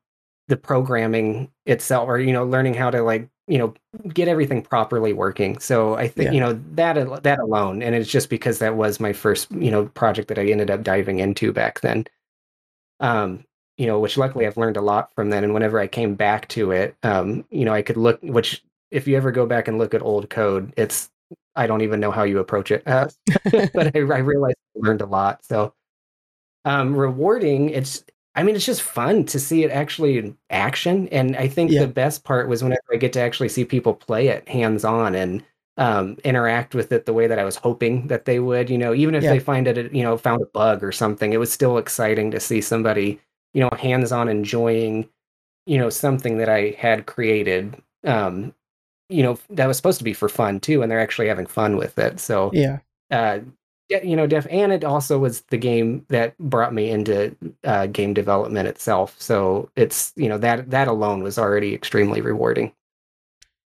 the 0.48 0.56
programming 0.56 1.50
itself, 1.66 2.08
or 2.08 2.18
you 2.18 2.32
know, 2.32 2.44
learning 2.44 2.74
how 2.74 2.90
to 2.90 3.02
like 3.02 3.28
you 3.48 3.58
know 3.58 3.74
get 4.12 4.28
everything 4.28 4.62
properly 4.62 5.12
working. 5.12 5.58
So 5.58 5.94
i 5.94 6.08
think 6.08 6.26
yeah. 6.26 6.32
you 6.32 6.40
know 6.40 6.60
that 6.74 7.22
that 7.22 7.38
alone 7.38 7.82
and 7.82 7.94
it's 7.94 8.10
just 8.10 8.30
because 8.30 8.58
that 8.60 8.76
was 8.76 9.00
my 9.00 9.12
first 9.12 9.50
you 9.52 9.70
know 9.70 9.86
project 9.86 10.28
that 10.28 10.38
i 10.38 10.46
ended 10.46 10.70
up 10.70 10.82
diving 10.82 11.18
into 11.18 11.52
back 11.52 11.80
then. 11.80 12.06
Um 13.00 13.44
you 13.78 13.86
know 13.86 13.98
which 13.98 14.16
luckily 14.16 14.46
i've 14.46 14.56
learned 14.56 14.76
a 14.76 14.82
lot 14.82 15.12
from 15.14 15.30
then 15.30 15.44
and 15.44 15.54
whenever 15.54 15.80
i 15.80 15.86
came 15.86 16.14
back 16.14 16.46
to 16.48 16.70
it 16.70 16.94
um 17.02 17.44
you 17.50 17.64
know 17.64 17.72
i 17.72 17.82
could 17.82 17.96
look 17.96 18.20
which 18.22 18.62
if 18.90 19.08
you 19.08 19.16
ever 19.16 19.32
go 19.32 19.46
back 19.46 19.66
and 19.66 19.78
look 19.78 19.94
at 19.94 20.02
old 20.02 20.28
code 20.30 20.72
it's 20.76 21.10
i 21.56 21.66
don't 21.66 21.80
even 21.80 21.98
know 21.98 22.10
how 22.10 22.22
you 22.22 22.38
approach 22.38 22.70
it 22.70 22.82
uh, 22.86 23.08
but 23.74 23.96
I, 23.96 23.98
I 23.98 24.18
realized 24.18 24.56
i 24.76 24.86
learned 24.86 25.00
a 25.00 25.06
lot. 25.06 25.44
So 25.44 25.74
um 26.64 26.94
rewarding 26.94 27.70
it's 27.70 28.04
I 28.34 28.42
mean, 28.42 28.56
it's 28.56 28.64
just 28.64 28.82
fun 28.82 29.24
to 29.26 29.38
see 29.38 29.62
it 29.62 29.70
actually 29.70 30.18
in 30.18 30.36
action. 30.50 31.08
And 31.08 31.36
I 31.36 31.48
think 31.48 31.70
yeah. 31.70 31.80
the 31.80 31.88
best 31.88 32.24
part 32.24 32.48
was 32.48 32.62
whenever 32.62 32.82
I 32.92 32.96
get 32.96 33.12
to 33.14 33.20
actually 33.20 33.50
see 33.50 33.64
people 33.64 33.94
play 33.94 34.28
it 34.28 34.48
hands 34.48 34.84
on 34.84 35.14
and 35.14 35.44
um, 35.76 36.16
interact 36.24 36.74
with 36.74 36.92
it 36.92 37.06
the 37.06 37.12
way 37.12 37.26
that 37.26 37.38
I 37.38 37.44
was 37.44 37.56
hoping 37.56 38.06
that 38.06 38.24
they 38.24 38.38
would. 38.40 38.70
You 38.70 38.78
know, 38.78 38.94
even 38.94 39.14
if 39.14 39.22
yeah. 39.22 39.30
they 39.30 39.38
find 39.38 39.66
it, 39.66 39.92
you 39.92 40.02
know, 40.02 40.16
found 40.16 40.42
a 40.42 40.46
bug 40.46 40.82
or 40.82 40.92
something, 40.92 41.32
it 41.32 41.40
was 41.40 41.52
still 41.52 41.76
exciting 41.78 42.30
to 42.30 42.40
see 42.40 42.60
somebody, 42.60 43.20
you 43.52 43.60
know, 43.60 43.70
hands 43.78 44.12
on 44.12 44.28
enjoying, 44.28 45.08
you 45.66 45.78
know, 45.78 45.90
something 45.90 46.38
that 46.38 46.48
I 46.48 46.74
had 46.78 47.06
created. 47.06 47.76
Um, 48.04 48.54
you 49.08 49.22
know, 49.22 49.38
that 49.50 49.66
was 49.66 49.76
supposed 49.76 49.98
to 49.98 50.04
be 50.04 50.14
for 50.14 50.28
fun 50.28 50.58
too, 50.58 50.80
and 50.80 50.90
they're 50.90 51.00
actually 51.00 51.28
having 51.28 51.46
fun 51.46 51.76
with 51.76 51.98
it. 51.98 52.18
So 52.18 52.50
yeah, 52.54 52.78
uh, 53.10 53.40
you 53.88 54.16
know, 54.16 54.26
def, 54.26 54.46
and 54.50 54.72
it 54.72 54.84
also 54.84 55.18
was 55.18 55.42
the 55.42 55.58
game 55.58 56.04
that 56.08 56.36
brought 56.38 56.72
me 56.72 56.90
into 56.90 57.36
uh, 57.64 57.86
game 57.86 58.14
development 58.14 58.68
itself. 58.68 59.16
So 59.18 59.70
it's 59.76 60.12
you 60.16 60.28
know 60.28 60.38
that 60.38 60.70
that 60.70 60.88
alone 60.88 61.22
was 61.22 61.38
already 61.38 61.74
extremely 61.74 62.20
rewarding. 62.20 62.72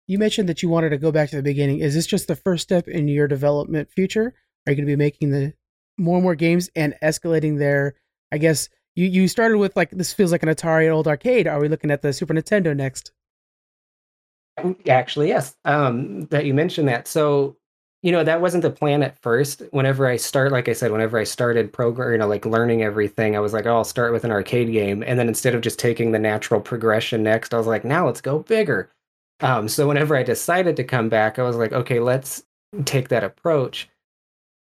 You 0.06 0.18
mentioned 0.18 0.48
that 0.48 0.62
you 0.62 0.68
wanted 0.68 0.90
to 0.90 0.98
go 0.98 1.10
back 1.10 1.30
to 1.30 1.36
the 1.36 1.42
beginning. 1.42 1.80
Is 1.80 1.94
this 1.94 2.06
just 2.06 2.28
the 2.28 2.36
first 2.36 2.62
step 2.62 2.86
in 2.86 3.08
your 3.08 3.26
development 3.26 3.90
future? 3.90 4.34
Are 4.66 4.72
you 4.72 4.76
going 4.76 4.86
to 4.86 4.92
be 4.92 4.96
making 4.96 5.30
the 5.30 5.52
more 5.98 6.16
and 6.16 6.22
more 6.22 6.34
games 6.34 6.70
and 6.76 6.94
escalating 7.02 7.58
their? 7.58 7.94
I 8.32 8.38
guess 8.38 8.68
you 8.94 9.06
you 9.06 9.28
started 9.28 9.58
with 9.58 9.76
like 9.76 9.90
this 9.90 10.12
feels 10.12 10.32
like 10.32 10.42
an 10.42 10.48
Atari 10.48 10.90
old 10.90 11.08
arcade. 11.08 11.46
Are 11.46 11.60
we 11.60 11.68
looking 11.68 11.90
at 11.90 12.02
the 12.02 12.12
Super 12.12 12.34
Nintendo 12.34 12.74
next? 12.74 13.12
Actually, 14.88 15.28
yes. 15.28 15.54
Um, 15.64 16.26
that 16.26 16.46
you 16.46 16.54
mentioned 16.54 16.88
that. 16.88 17.06
So 17.06 17.56
you 18.02 18.12
know 18.12 18.22
that 18.22 18.40
wasn't 18.40 18.62
the 18.62 18.70
plan 18.70 19.02
at 19.02 19.18
first. 19.20 19.62
Whenever 19.70 20.06
i 20.06 20.16
start 20.16 20.52
like 20.52 20.68
i 20.68 20.72
said 20.72 20.92
whenever 20.92 21.18
i 21.18 21.24
started 21.24 21.72
program 21.72 22.12
you 22.12 22.18
know 22.18 22.26
like 22.28 22.46
learning 22.46 22.82
everything 22.82 23.36
i 23.36 23.40
was 23.40 23.52
like 23.52 23.66
oh 23.66 23.76
i'll 23.76 23.84
start 23.84 24.12
with 24.12 24.24
an 24.24 24.30
arcade 24.30 24.72
game. 24.72 25.02
And 25.02 25.18
then 25.18 25.28
instead 25.28 25.54
of 25.54 25.60
just 25.60 25.78
taking 25.78 26.12
the 26.12 26.18
natural 26.18 26.60
progression 26.60 27.22
next 27.22 27.54
i 27.54 27.58
was 27.58 27.66
like 27.66 27.84
now 27.84 28.06
let's 28.06 28.20
go 28.20 28.40
bigger. 28.40 28.90
Um, 29.40 29.68
so 29.68 29.88
whenever 29.88 30.16
i 30.16 30.22
decided 30.22 30.76
to 30.76 30.84
come 30.84 31.08
back 31.08 31.38
i 31.38 31.42
was 31.42 31.56
like 31.56 31.72
okay 31.72 32.00
let's 32.00 32.44
take 32.84 33.08
that 33.08 33.24
approach. 33.24 33.88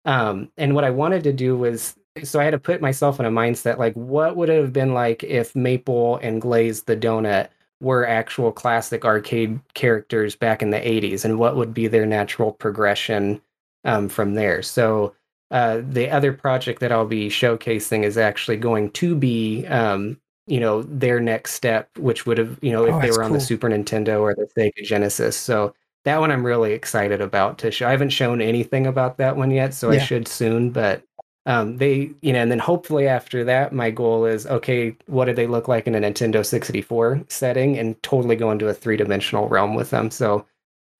Um, 0.04 0.50
and 0.56 0.74
what 0.74 0.84
i 0.84 0.90
wanted 0.90 1.24
to 1.24 1.32
do 1.32 1.56
was 1.56 1.96
so 2.24 2.40
i 2.40 2.44
had 2.44 2.50
to 2.50 2.58
put 2.58 2.80
myself 2.80 3.20
in 3.20 3.26
a 3.26 3.30
mindset 3.30 3.78
like 3.78 3.94
what 3.94 4.36
would 4.36 4.48
it 4.48 4.60
have 4.60 4.72
been 4.72 4.92
like 4.92 5.22
if 5.22 5.54
maple 5.54 6.16
and 6.18 6.40
glaze 6.42 6.82
the 6.82 6.96
donut 6.96 7.48
were 7.80 8.06
actual 8.06 8.52
classic 8.52 9.04
arcade 9.04 9.58
characters 9.74 10.36
back 10.36 10.62
in 10.62 10.70
the 10.70 10.78
80s 10.78 11.24
and 11.24 11.38
what 11.38 11.56
would 11.56 11.72
be 11.72 11.86
their 11.86 12.06
natural 12.06 12.52
progression 12.52 13.40
um, 13.84 14.08
from 14.08 14.34
there. 14.34 14.62
So 14.62 15.14
uh, 15.50 15.80
the 15.88 16.10
other 16.10 16.32
project 16.32 16.80
that 16.80 16.92
I'll 16.92 17.06
be 17.06 17.28
showcasing 17.28 18.04
is 18.04 18.18
actually 18.18 18.56
going 18.58 18.90
to 18.92 19.14
be, 19.16 19.66
um, 19.66 20.20
you 20.46 20.60
know, 20.60 20.82
their 20.82 21.20
next 21.20 21.54
step, 21.54 21.88
which 21.98 22.26
would 22.26 22.38
have, 22.38 22.58
you 22.62 22.72
know, 22.72 22.84
if 22.84 22.94
Oh, 22.94 23.00
they 23.00 23.10
were 23.10 23.24
on 23.24 23.32
the. 23.32 23.40
Super 23.40 23.68
Nintendo 23.68 24.20
or 24.20 24.34
the 24.34 24.48
Sega 24.56 24.84
Genesis. 24.84 25.36
So 25.36 25.74
that 26.04 26.20
one 26.20 26.30
I'm 26.30 26.44
really 26.46 26.72
excited 26.72 27.20
about 27.20 27.58
to 27.58 27.70
show. 27.70 27.86
I 27.86 27.90
haven't 27.90 28.10
shown 28.10 28.40
anything 28.40 28.86
about 28.86 29.16
that 29.18 29.36
one 29.36 29.50
yet, 29.50 29.74
so 29.74 29.90
I 29.90 29.98
should 29.98 30.28
soon. 30.28 30.70
But 30.70 31.02
um, 31.46 31.78
they, 31.78 32.10
you 32.20 32.32
know, 32.32 32.40
and 32.40 32.50
then 32.50 32.58
hopefully 32.58 33.08
after 33.08 33.44
that, 33.44 33.72
my 33.72 33.90
goal 33.90 34.26
is 34.26 34.46
okay, 34.46 34.94
what 35.06 35.24
do 35.24 35.32
they 35.32 35.46
look 35.46 35.68
like 35.68 35.86
in 35.86 35.94
a 35.94 36.00
Nintendo 36.00 36.44
64 36.44 37.24
setting, 37.28 37.78
and 37.78 38.00
totally 38.02 38.36
go 38.36 38.50
into 38.50 38.68
a 38.68 38.74
three 38.74 38.96
dimensional 38.96 39.48
realm 39.48 39.74
with 39.74 39.90
them. 39.90 40.10
So 40.10 40.46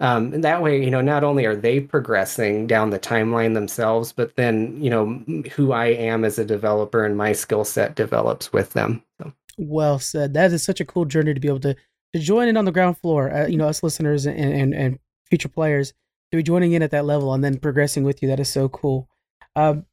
um, 0.01 0.41
that 0.41 0.63
way, 0.63 0.83
you 0.83 0.91
know, 0.91 1.03
not 1.03 1.25
only 1.25 1.45
are 1.45 1.55
they 1.55 1.79
progressing 1.79 2.67
down 2.67 2.89
the 2.89 2.99
timeline 2.99 3.53
themselves, 3.53 4.13
but 4.13 4.35
then, 4.37 4.83
you 4.83 4.89
know, 4.89 5.23
who 5.53 5.73
I 5.73 5.87
am 5.89 6.25
as 6.25 6.39
a 6.39 6.45
developer 6.45 7.05
and 7.05 7.19
my 7.19 7.33
skill 7.33 7.65
set 7.65 7.97
develops 7.97 8.51
with 8.51 8.73
them. 8.73 9.03
So, 9.21 9.33
Well 9.59 9.99
said. 9.99 10.33
That 10.33 10.53
is 10.53 10.63
such 10.63 10.81
a 10.81 10.87
cool 10.87 11.05
journey 11.05 11.35
to 11.35 11.41
be 11.41 11.49
able 11.49 11.61
to 11.61 11.77
to 12.13 12.19
join 12.19 12.49
in 12.49 12.57
on 12.57 12.65
the 12.65 12.73
ground 12.73 12.99
floor. 12.99 13.33
Uh, 13.33 13.47
you 13.47 13.59
know, 13.59 13.69
us 13.69 13.83
listeners 13.83 14.25
and, 14.25 14.39
and 14.39 14.75
and 14.75 14.99
future 15.29 15.49
players 15.49 15.93
to 16.33 16.39
be 16.39 16.43
joining 16.43 16.73
in 16.73 16.83
at 16.83 16.91
that 16.93 17.05
level 17.05 17.35
and 17.35 17.45
then 17.45 17.59
progressing 17.59 18.03
with 18.03 18.23
you. 18.23 18.29
That 18.29 18.41
is 18.41 18.49
so 18.49 18.71
cool. 18.71 19.07
Um, 19.55 19.85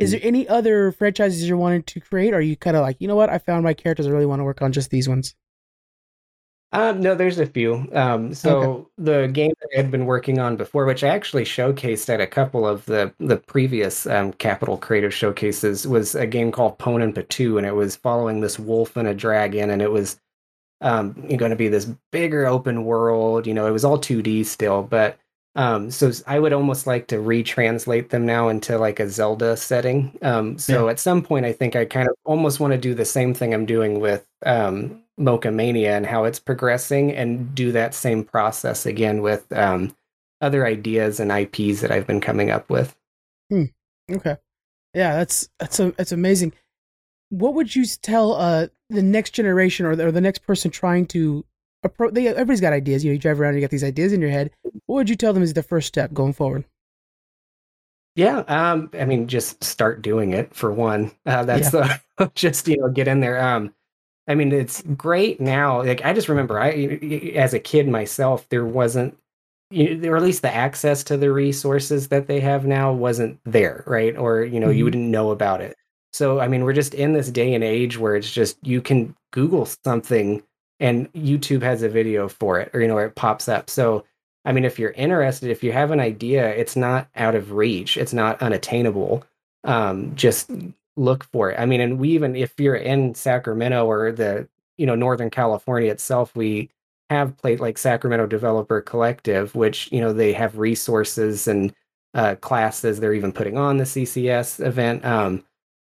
is 0.00 0.12
there 0.12 0.20
any 0.22 0.48
other 0.48 0.92
franchises 0.92 1.46
you're 1.48 1.58
wanting 1.58 1.84
to 1.84 2.00
create? 2.00 2.34
Or 2.34 2.38
are 2.38 2.40
you 2.40 2.56
kind 2.56 2.76
of 2.76 2.82
like, 2.82 2.96
you 3.00 3.08
know 3.08 3.16
what, 3.16 3.30
I 3.30 3.38
found 3.38 3.64
my 3.64 3.74
characters. 3.74 4.06
I 4.06 4.10
really 4.10 4.26
want 4.26 4.40
to 4.40 4.44
work 4.44 4.62
on 4.62 4.72
just 4.72 4.90
these 4.90 5.08
ones. 5.08 5.34
um, 6.72 7.00
no, 7.00 7.16
there's 7.16 7.38
a 7.40 7.46
few. 7.46 7.88
Um, 7.92 8.32
so 8.32 8.90
the 8.96 9.26
game 9.32 9.52
that 9.60 9.68
I 9.74 9.76
had 9.82 9.90
been 9.90 10.06
working 10.06 10.38
on 10.38 10.56
before, 10.56 10.84
which 10.86 11.02
I 11.02 11.08
actually 11.08 11.44
showcased 11.44 12.08
at 12.08 12.20
a 12.20 12.26
couple 12.28 12.66
of 12.66 12.84
the 12.86 13.12
the 13.18 13.38
previous 13.38 14.06
um, 14.06 14.32
Capital 14.34 14.78
Creative 14.78 15.12
showcases, 15.12 15.86
was 15.86 16.14
a 16.14 16.26
game 16.28 16.52
called 16.52 16.78
Pon 16.78 17.02
and 17.02 17.14
Patu, 17.14 17.58
and 17.58 17.66
it 17.66 17.74
was 17.74 17.96
following 17.96 18.40
this 18.40 18.58
wolf 18.58 18.96
and 18.96 19.08
a 19.08 19.14
dragon, 19.14 19.70
and 19.70 19.82
it 19.82 19.90
was 19.90 20.20
um, 20.80 21.12
going 21.36 21.50
to 21.50 21.56
be 21.56 21.68
this 21.68 21.86
bigger 22.12 22.46
open 22.46 22.84
world. 22.84 23.46
You 23.48 23.54
know, 23.54 23.66
it 23.66 23.72
was 23.72 23.84
all 23.84 23.98
2D 23.98 24.46
still, 24.46 24.82
but 24.84 25.18
um, 25.56 25.90
so 25.90 26.12
I 26.26 26.38
would 26.38 26.52
almost 26.52 26.86
like 26.86 27.08
to 27.08 27.16
retranslate 27.16 28.10
them 28.10 28.24
now 28.24 28.48
into 28.48 28.78
like 28.78 29.00
a 29.00 29.08
Zelda 29.08 29.56
setting. 29.56 30.16
Um, 30.22 30.58
so 30.58 30.88
at 30.88 31.00
some 31.00 31.22
point, 31.22 31.44
I 31.44 31.52
think 31.52 31.74
I 31.74 31.84
kind 31.84 32.08
of 32.08 32.14
almost 32.24 32.60
want 32.60 32.72
to 32.72 32.78
do 32.78 32.94
the 32.94 33.04
same 33.04 33.34
thing 33.34 33.52
I'm 33.52 33.66
doing 33.66 33.98
with 33.98 34.24
um, 34.46 35.02
Mocha 35.18 35.50
Mania 35.50 35.96
and 35.96 36.06
how 36.06 36.24
it's 36.24 36.38
progressing, 36.38 37.12
and 37.12 37.54
do 37.54 37.72
that 37.72 37.94
same 37.94 38.22
process 38.22 38.86
again 38.86 39.22
with 39.22 39.50
um, 39.52 39.94
other 40.40 40.66
ideas 40.66 41.18
and 41.18 41.32
IPs 41.32 41.80
that 41.80 41.90
I've 41.90 42.06
been 42.06 42.20
coming 42.20 42.50
up 42.50 42.70
with. 42.70 42.96
Hmm. 43.50 43.64
Okay. 44.10 44.36
Yeah, 44.94 45.16
that's 45.16 45.48
that's 45.58 45.80
a 45.80 45.90
that's 45.92 46.12
amazing. 46.12 46.52
What 47.30 47.54
would 47.54 47.74
you 47.74 47.84
tell 48.02 48.34
uh 48.34 48.68
the 48.88 49.02
next 49.02 49.30
generation 49.32 49.86
or 49.86 49.94
the, 49.94 50.06
or 50.06 50.12
the 50.12 50.20
next 50.20 50.40
person 50.40 50.70
trying 50.70 51.06
to 51.06 51.44
approach? 51.82 52.14
They 52.14 52.28
everybody's 52.28 52.60
got 52.60 52.72
ideas. 52.72 53.04
You 53.04 53.10
know, 53.10 53.14
you 53.14 53.18
drive 53.18 53.40
around, 53.40 53.50
and 53.50 53.58
you 53.58 53.62
got 53.66 53.70
these 53.70 53.84
ideas 53.84 54.12
in 54.12 54.20
your 54.20 54.30
head. 54.30 54.50
What 54.86 54.96
would 54.96 55.08
you 55.10 55.16
tell 55.16 55.32
them 55.32 55.42
is 55.42 55.54
the 55.54 55.62
first 55.62 55.88
step 55.88 56.12
going 56.12 56.32
forward? 56.32 56.64
Yeah, 58.16 58.38
um, 58.48 58.90
I 58.94 59.04
mean, 59.04 59.28
just 59.28 59.62
start 59.62 60.02
doing 60.02 60.32
it 60.32 60.54
for 60.54 60.72
one. 60.72 61.12
Uh, 61.26 61.44
that's 61.44 61.70
the 61.70 62.00
just 62.34 62.66
you 62.68 62.76
know 62.78 62.88
get 62.88 63.08
in 63.08 63.20
there. 63.20 63.40
Um, 63.40 63.72
I 64.28 64.34
mean, 64.36 64.52
it's 64.52 64.82
great 64.82 65.40
now. 65.40 65.82
Like 65.82 66.04
I 66.04 66.12
just 66.12 66.28
remember, 66.28 66.60
I 66.60 66.70
as 67.36 67.54
a 67.54 67.60
kid 67.60 67.88
myself, 67.88 68.48
there 68.50 68.64
wasn't, 68.66 69.16
you 69.70 69.96
know, 69.96 70.10
or 70.10 70.16
at 70.16 70.22
least 70.22 70.42
the 70.42 70.54
access 70.54 71.04
to 71.04 71.16
the 71.16 71.32
resources 71.32 72.08
that 72.08 72.26
they 72.28 72.40
have 72.40 72.66
now 72.66 72.92
wasn't 72.92 73.40
there, 73.44 73.84
right? 73.86 74.16
Or 74.16 74.42
you 74.44 74.60
know, 74.60 74.70
you 74.70 74.84
Mhm. 74.84 74.84
wouldn't 74.84 75.08
know 75.10 75.30
about 75.30 75.60
it. 75.62 75.76
So 76.12 76.40
I 76.40 76.48
mean, 76.48 76.64
we're 76.64 76.74
just 76.74 76.94
in 76.94 77.12
this 77.14 77.30
day 77.30 77.54
and 77.54 77.64
age 77.64 77.98
where 77.98 78.16
it's 78.16 78.32
just 78.32 78.58
you 78.66 78.82
can 78.82 79.14
Google 79.32 79.66
something 79.84 80.42
and 80.80 81.12
YouTube 81.12 81.62
has 81.62 81.82
a 81.82 81.88
video 81.88 82.28
for 82.28 82.58
it, 82.58 82.70
or 82.74 82.80
you 82.80 82.88
know, 82.88 82.94
where 82.96 83.06
it 83.06 83.14
pops 83.14 83.48
up. 83.48 83.70
So 83.70 84.04
I 84.44 84.52
mean, 84.52 84.64
if 84.64 84.78
you're 84.78 84.92
interested, 84.92 85.50
if 85.50 85.62
you 85.62 85.72
have 85.72 85.90
an 85.90 86.00
idea, 86.00 86.48
it's 86.48 86.76
not 86.76 87.08
out 87.14 87.34
of 87.34 87.52
reach, 87.52 87.96
it's 87.96 88.12
not 88.12 88.40
unattainable. 88.42 89.24
Um, 89.64 90.14
just 90.16 90.50
look 90.96 91.24
for 91.24 91.50
it. 91.50 91.60
I 91.60 91.66
mean, 91.66 91.80
and 91.80 91.98
we 91.98 92.10
even 92.10 92.34
if 92.34 92.58
you're 92.58 92.76
in 92.76 93.14
Sacramento 93.14 93.86
or 93.86 94.12
the 94.12 94.48
you 94.78 94.86
know 94.86 94.94
Northern 94.94 95.30
California 95.30 95.90
itself, 95.90 96.34
we 96.34 96.70
have 97.10 97.36
played 97.36 97.60
like 97.60 97.76
Sacramento 97.76 98.26
Developer 98.26 98.80
Collective, 98.80 99.54
which 99.54 99.90
you 99.92 100.00
know 100.00 100.12
they 100.12 100.32
have 100.32 100.58
resources 100.58 101.46
and 101.46 101.74
uh, 102.14 102.36
classes. 102.36 103.00
They're 103.00 103.14
even 103.14 103.32
putting 103.32 103.58
on 103.58 103.76
the 103.76 103.84
CCS 103.84 104.64
event. 104.64 105.04
Um, 105.04 105.44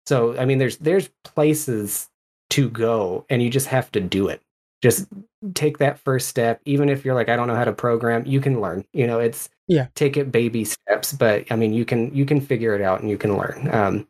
so 0.06 0.36
I 0.38 0.44
mean, 0.44 0.58
there's 0.58 0.76
there's 0.78 1.08
places 1.24 2.10
to 2.50 2.68
go, 2.68 3.24
and 3.30 3.42
you 3.42 3.48
just 3.48 3.68
have 3.68 3.90
to 3.92 4.00
do 4.00 4.28
it. 4.28 4.42
Just 4.82 5.06
take 5.54 5.78
that 5.78 5.98
first 5.98 6.28
step 6.28 6.60
even 6.64 6.88
if 6.88 7.04
you're 7.04 7.14
like 7.14 7.28
i 7.28 7.34
don't 7.36 7.48
know 7.48 7.54
how 7.54 7.64
to 7.64 7.72
program 7.72 8.24
you 8.26 8.40
can 8.40 8.60
learn 8.60 8.84
you 8.92 9.06
know 9.06 9.18
it's 9.18 9.48
Yeah. 9.66 9.86
take 9.94 10.16
it 10.16 10.30
baby 10.30 10.64
steps 10.64 11.12
but 11.12 11.50
i 11.50 11.56
mean 11.56 11.72
you 11.72 11.84
can 11.84 12.14
you 12.14 12.24
can 12.24 12.40
figure 12.40 12.74
it 12.74 12.80
out 12.82 13.00
and 13.00 13.10
you 13.10 13.18
can 13.18 13.36
learn 13.36 13.68
um 13.72 14.08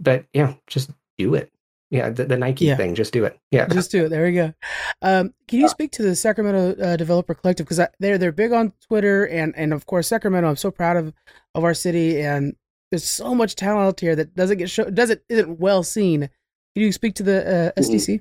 but 0.00 0.24
yeah 0.32 0.54
just 0.66 0.90
do 1.16 1.34
it 1.34 1.52
yeah 1.90 2.10
the, 2.10 2.24
the 2.24 2.36
nike 2.36 2.64
Yeah. 2.66 2.76
thing 2.76 2.94
just 2.96 3.12
do 3.12 3.24
it 3.24 3.38
yeah 3.52 3.66
Just 3.68 3.90
do 3.92 4.04
it. 4.06 4.08
There 4.10 4.24
we 4.24 4.32
go. 4.34 4.52
Um, 5.00 5.32
can 5.46 5.60
you 5.60 5.68
speak 5.68 5.92
to 5.92 6.02
the 6.02 6.14
Sacramento 6.16 6.74
uh, 6.82 6.96
Developer 6.96 7.34
Collective 7.34 7.66
because 7.66 7.80
they're 8.00 8.18
they're 8.18 8.32
big 8.32 8.52
on 8.52 8.72
Twitter 8.88 9.26
and 9.26 9.54
and 9.56 9.72
of 9.72 9.86
course 9.86 10.08
Sacramento. 10.08 10.48
I'm 10.48 10.56
so 10.56 10.70
proud 10.70 10.96
of 10.96 11.12
of 11.54 11.64
our 11.64 11.74
city 11.74 12.20
and 12.20 12.54
there's 12.90 13.04
so 13.08 13.34
much 13.34 13.54
talent 13.54 13.86
out 13.86 14.00
here 14.00 14.16
that 14.16 14.34
doesn't 14.34 14.58
get 14.58 14.70
show 14.70 14.90
doesn't 14.90 15.20
isn't 15.28 15.58
well 15.60 15.82
seen. 15.82 16.20
Can 16.74 16.82
you 16.84 16.92
speak 16.92 17.14
to 17.16 17.22
the 17.22 17.72
uh, 17.76 17.80
SDC? 17.80 18.20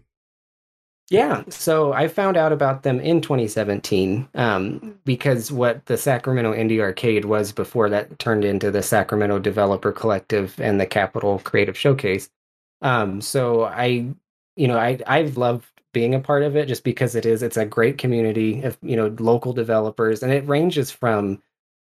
Yeah, 1.09 1.45
so 1.49 1.93
I 1.93 2.09
found 2.09 2.37
out 2.37 2.51
about 2.51 2.83
them 2.83 2.99
in 2.99 3.21
2017 3.21 4.27
um, 4.35 4.99
because 5.05 5.53
what 5.53 5.85
the 5.87 5.97
Sacramento 5.97 6.53
Indie 6.53 6.81
Arcade 6.81 7.25
was 7.25 7.53
before 7.53 7.89
that 7.91 8.19
turned 8.19 8.45
into 8.45 8.71
the 8.71 8.83
Sacramento 8.83 9.39
Developer 9.39 9.93
Collective 9.93 10.59
and 10.59 10.81
the 10.81 10.87
Capital 10.87 11.39
Creative 11.39 11.77
Showcase. 11.77 12.29
Um, 12.83 13.21
so 13.21 13.63
I, 13.65 14.07
you 14.57 14.67
know, 14.67 14.77
I 14.77 14.99
I've 15.07 15.37
loved 15.37 15.65
being 15.93 16.15
a 16.15 16.19
part 16.19 16.43
of 16.43 16.57
it 16.57 16.67
just 16.67 16.83
because 16.83 17.15
it 17.15 17.25
is 17.25 17.43
it's 17.43 17.57
a 17.57 17.65
great 17.65 17.97
community 17.99 18.63
of 18.63 18.77
you 18.83 18.97
know 18.97 19.15
local 19.19 19.53
developers 19.53 20.23
and 20.23 20.33
it 20.33 20.47
ranges 20.47 20.91
from 20.91 21.41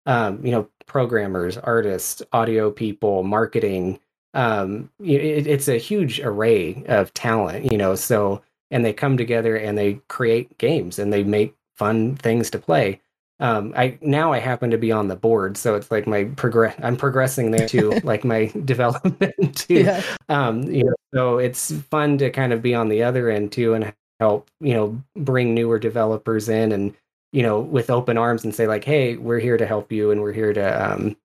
um, 0.07 0.45
you 0.45 0.52
know 0.52 0.69
programmers, 0.87 1.59
artists, 1.59 2.23
audio 2.33 2.73
people, 2.73 3.23
marketing. 3.25 4.00
Um, 4.35 4.91
it, 5.00 5.47
it's 5.47 5.69
a 5.69 5.79
huge 5.79 6.21
array 6.21 6.85
of 6.88 7.14
talent, 7.14 7.71
you 7.71 7.79
know. 7.79 7.95
So 7.95 8.43
and 8.73 8.85
they 8.85 8.93
come 8.93 9.17
together 9.17 9.55
and 9.55 9.79
they 9.79 10.00
create 10.09 10.59
games 10.59 10.99
and 10.99 11.12
they 11.12 11.23
make 11.23 11.55
fun 11.76 12.17
things 12.17 12.50
to 12.50 12.59
play. 12.59 13.00
Um, 13.38 13.75
I 13.76 13.99
now 14.00 14.33
I 14.33 14.38
happen 14.38 14.71
to 14.71 14.79
be 14.79 14.93
on 14.93 15.09
the 15.09 15.17
board, 15.17 15.57
so 15.57 15.75
it's 15.75 15.91
like 15.91 16.07
my 16.07 16.25
progress. 16.25 16.76
I'm 16.83 16.97
progressing 16.97 17.50
there 17.50 17.69
too, 17.69 17.91
like 18.05 18.25
my 18.25 18.47
development 18.64 19.57
too. 19.57 19.83
Yeah. 19.83 20.02
Um, 20.29 20.62
you 20.62 20.85
know, 20.85 20.95
so 21.12 21.38
it's 21.38 21.73
fun 21.91 22.19
to 22.19 22.31
kind 22.31 22.52
of 22.52 22.62
be 22.62 22.75
on 22.75 22.88
the 22.88 23.02
other 23.02 23.29
end 23.31 23.52
too 23.52 23.75
and 23.75 23.93
help 24.21 24.49
you 24.61 24.75
know 24.75 25.02
bring 25.17 25.55
newer 25.55 25.79
developers 25.79 26.49
in 26.49 26.71
and 26.71 26.95
you 27.33 27.43
know 27.43 27.59
with 27.59 27.91
open 27.91 28.17
arms 28.17 28.45
and 28.45 28.55
say 28.55 28.67
like, 28.67 28.85
hey, 28.85 29.17
we're 29.17 29.41
here 29.41 29.57
to 29.57 29.67
help 29.67 29.91
you 29.93 30.12
and 30.12 30.21
we're 30.23 30.33
here 30.33 30.52
to 30.52 30.93
um, 30.93 31.17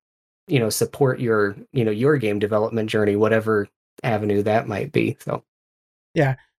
you 0.47 0.59
know 0.59 0.69
support 0.69 1.19
your 1.19 1.55
you 1.71 1.85
know 1.85 1.91
your 1.91 2.17
game 2.17 2.39
development 2.39 2.89
journey, 2.89 3.15
whatever 3.15 3.69
avenue 4.03 4.43
that 4.43 4.67
might 4.67 4.91
be. 4.91 5.15
So. 5.19 5.43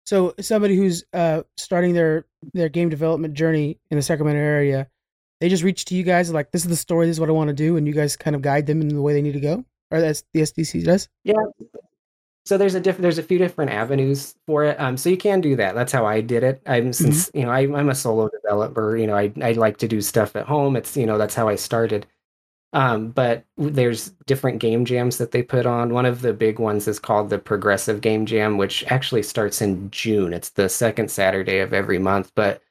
So 0.08 0.32
somebody 0.40 0.74
who's 0.74 1.04
uh, 1.12 1.42
starting 1.58 1.92
their 1.92 2.24
their 2.54 2.70
game 2.70 2.88
development 2.88 3.34
journey 3.34 3.78
in 3.90 3.98
the 3.98 4.02
Sacramento 4.02 4.40
area, 4.40 4.88
they 5.42 5.50
just 5.50 5.62
reach 5.62 5.84
to 5.84 5.94
you 5.94 6.02
guys 6.02 6.32
like, 6.32 6.50
"This 6.50 6.62
is 6.62 6.70
the 6.70 6.76
story. 6.76 7.06
This 7.06 7.16
is 7.16 7.20
what 7.20 7.28
I 7.28 7.32
want 7.32 7.48
to 7.48 7.54
do," 7.54 7.76
and 7.76 7.86
you 7.86 7.92
guys 7.92 8.16
kind 8.16 8.34
of 8.34 8.40
guide 8.40 8.64
them 8.64 8.80
in 8.80 8.88
the 8.88 9.02
way 9.02 9.12
they 9.12 9.20
need 9.20 9.34
to 9.34 9.40
go. 9.40 9.66
Or 9.90 10.00
that's 10.00 10.24
the 10.32 10.40
SDC 10.40 10.82
does. 10.86 11.10
Yeah. 11.24 11.34
So 12.46 12.56
there's 12.56 12.74
a 12.74 12.80
diff- 12.80 12.96
there's 12.96 13.18
a 13.18 13.22
few 13.22 13.36
different 13.36 13.70
avenues 13.70 14.34
for 14.46 14.64
it. 14.64 14.80
Um, 14.80 14.96
so 14.96 15.10
you 15.10 15.18
can 15.18 15.42
do 15.42 15.56
that. 15.56 15.74
That's 15.74 15.92
how 15.92 16.06
I 16.06 16.22
did 16.22 16.42
it. 16.42 16.62
I'm 16.64 16.94
since 16.94 17.30
you 17.34 17.42
know 17.42 17.50
I, 17.50 17.60
I'm 17.64 17.90
a 17.90 17.94
solo 17.94 18.30
developer. 18.30 18.96
You 18.96 19.08
know 19.08 19.14
I 19.14 19.30
I 19.42 19.52
like 19.52 19.76
to 19.76 19.88
do 19.88 20.00
stuff 20.00 20.36
at 20.36 20.46
home. 20.46 20.74
It's 20.74 20.96
you 20.96 21.04
know 21.04 21.18
that's 21.18 21.34
how 21.34 21.48
I 21.48 21.56
started. 21.56 22.06
Um, 22.74 23.08
but 23.08 23.44
there's 23.56 24.10
different 24.26 24.58
game 24.58 24.84
jams 24.84 25.16
that 25.18 25.30
they 25.30 25.42
put 25.42 25.64
on. 25.64 25.94
One 25.94 26.04
of 26.04 26.20
the 26.20 26.34
big 26.34 26.58
ones 26.58 26.86
is 26.86 26.98
called 26.98 27.30
the 27.30 27.38
Progressive 27.38 28.02
Game 28.02 28.26
Jam, 28.26 28.58
which 28.58 28.84
actually 28.88 29.22
starts 29.22 29.62
in 29.62 29.90
June. 29.90 30.34
It's 30.34 30.50
the 30.50 30.68
second 30.68 31.10
Saturday 31.10 31.60
of 31.60 31.72
every 31.72 31.98
month, 31.98 32.30
but 32.34 32.62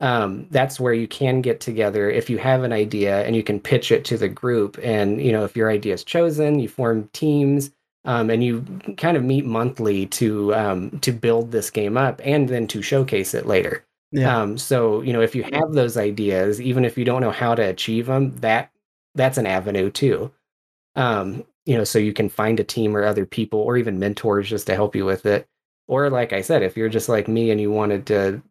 um, 0.00 0.46
that's 0.50 0.80
where 0.80 0.92
you 0.92 1.06
can 1.06 1.42
get 1.42 1.60
together 1.60 2.10
if 2.10 2.28
you 2.28 2.36
have 2.38 2.64
an 2.64 2.72
idea 2.72 3.24
and 3.24 3.36
you 3.36 3.44
can 3.44 3.60
pitch 3.60 3.92
it 3.92 4.04
to 4.06 4.18
the 4.18 4.28
group. 4.28 4.78
And 4.82 5.22
you 5.22 5.30
know, 5.30 5.44
if 5.44 5.56
your 5.56 5.70
idea 5.70 5.94
is 5.94 6.02
chosen, 6.02 6.58
you 6.58 6.68
form 6.68 7.08
teams, 7.12 7.70
um, 8.04 8.28
and 8.30 8.42
you 8.42 8.64
kind 8.96 9.16
of 9.16 9.22
meet 9.22 9.44
monthly 9.44 10.06
to 10.06 10.52
um, 10.56 10.98
to 11.00 11.12
build 11.12 11.52
this 11.52 11.70
game 11.70 11.96
up 11.96 12.20
and 12.24 12.48
then 12.48 12.66
to 12.68 12.82
showcase 12.82 13.32
it 13.32 13.46
later. 13.46 13.84
Yeah. 14.10 14.36
Um, 14.36 14.58
so 14.58 15.02
you 15.02 15.12
know, 15.12 15.20
if 15.20 15.36
you 15.36 15.44
have 15.44 15.72
those 15.72 15.96
ideas, 15.96 16.60
even 16.60 16.84
if 16.84 16.98
you 16.98 17.04
don't 17.04 17.20
know 17.20 17.30
how 17.30 17.54
to 17.54 17.62
achieve 17.62 18.06
them, 18.06 18.34
that 18.38 18.71
that's 19.14 19.38
an 19.38 19.46
avenue 19.46 19.90
too. 19.90 20.32
Um, 20.96 21.44
you 21.64 21.76
know, 21.76 21.84
so 21.84 21.98
you 21.98 22.12
can 22.12 22.28
find 22.28 22.58
a 22.60 22.64
team 22.64 22.96
or 22.96 23.04
other 23.04 23.24
people 23.24 23.60
or 23.60 23.76
even 23.76 23.98
mentors 23.98 24.48
just 24.48 24.66
to 24.66 24.74
help 24.74 24.96
you 24.96 25.04
with 25.04 25.26
it. 25.26 25.46
Or 25.88 26.10
like 26.10 26.32
I 26.32 26.40
said, 26.40 26.62
if 26.62 26.76
you're 26.76 26.88
just 26.88 27.08
like 27.08 27.28
me 27.28 27.50
and 27.50 27.60
you 27.60 27.70
wanted 27.70 28.06
to 28.06 28.42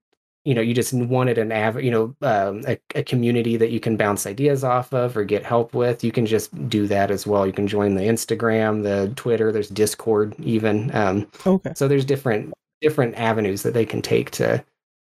you 0.43 0.55
know 0.55 0.61
you 0.61 0.73
just 0.73 0.93
wanted 0.93 1.37
an 1.37 1.51
av- 1.51 1.81
you 1.81 1.91
know 1.91 2.15
um, 2.21 2.63
a, 2.67 2.77
a, 2.95 3.03
community 3.03 3.57
that 3.57 3.69
you 3.69 3.79
can 3.79 3.95
bounce 3.95 4.25
ideas 4.25 4.63
off 4.63 4.93
of 4.93 5.15
or 5.15 5.23
get 5.23 5.45
help 5.45 5.73
with 5.73 6.03
you 6.03 6.11
can 6.11 6.25
just 6.25 6.69
do 6.69 6.87
that 6.87 7.11
as 7.11 7.27
well 7.27 7.45
you 7.45 7.53
can 7.53 7.67
join 7.67 7.95
the 7.95 8.03
instagram 8.03 8.83
the 8.83 9.13
twitter 9.15 9.51
there's 9.51 9.69
discord 9.69 10.35
even 10.39 10.93
um, 10.95 11.27
okay 11.45 11.73
so 11.75 11.87
there's 11.87 12.05
different 12.05 12.53
different 12.81 13.13
avenues 13.15 13.63
that 13.63 13.73
they 13.73 13.85
can 13.85 14.01
take 14.01 14.31
to 14.31 14.63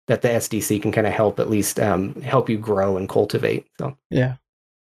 that 0.09 0.23
the 0.23 0.29
sdc 0.29 0.83
can 0.83 0.91
kind 0.91 1.07
of 1.07 1.13
help 1.13 1.39
at 1.39 1.51
least 1.51 1.79
um, 1.79 2.15
help 2.23 2.49
you 2.49 2.59
grow 2.59 2.97
and 2.97 3.09
cultivate 3.09 3.67
so 3.79 3.97
yeah 4.11 4.37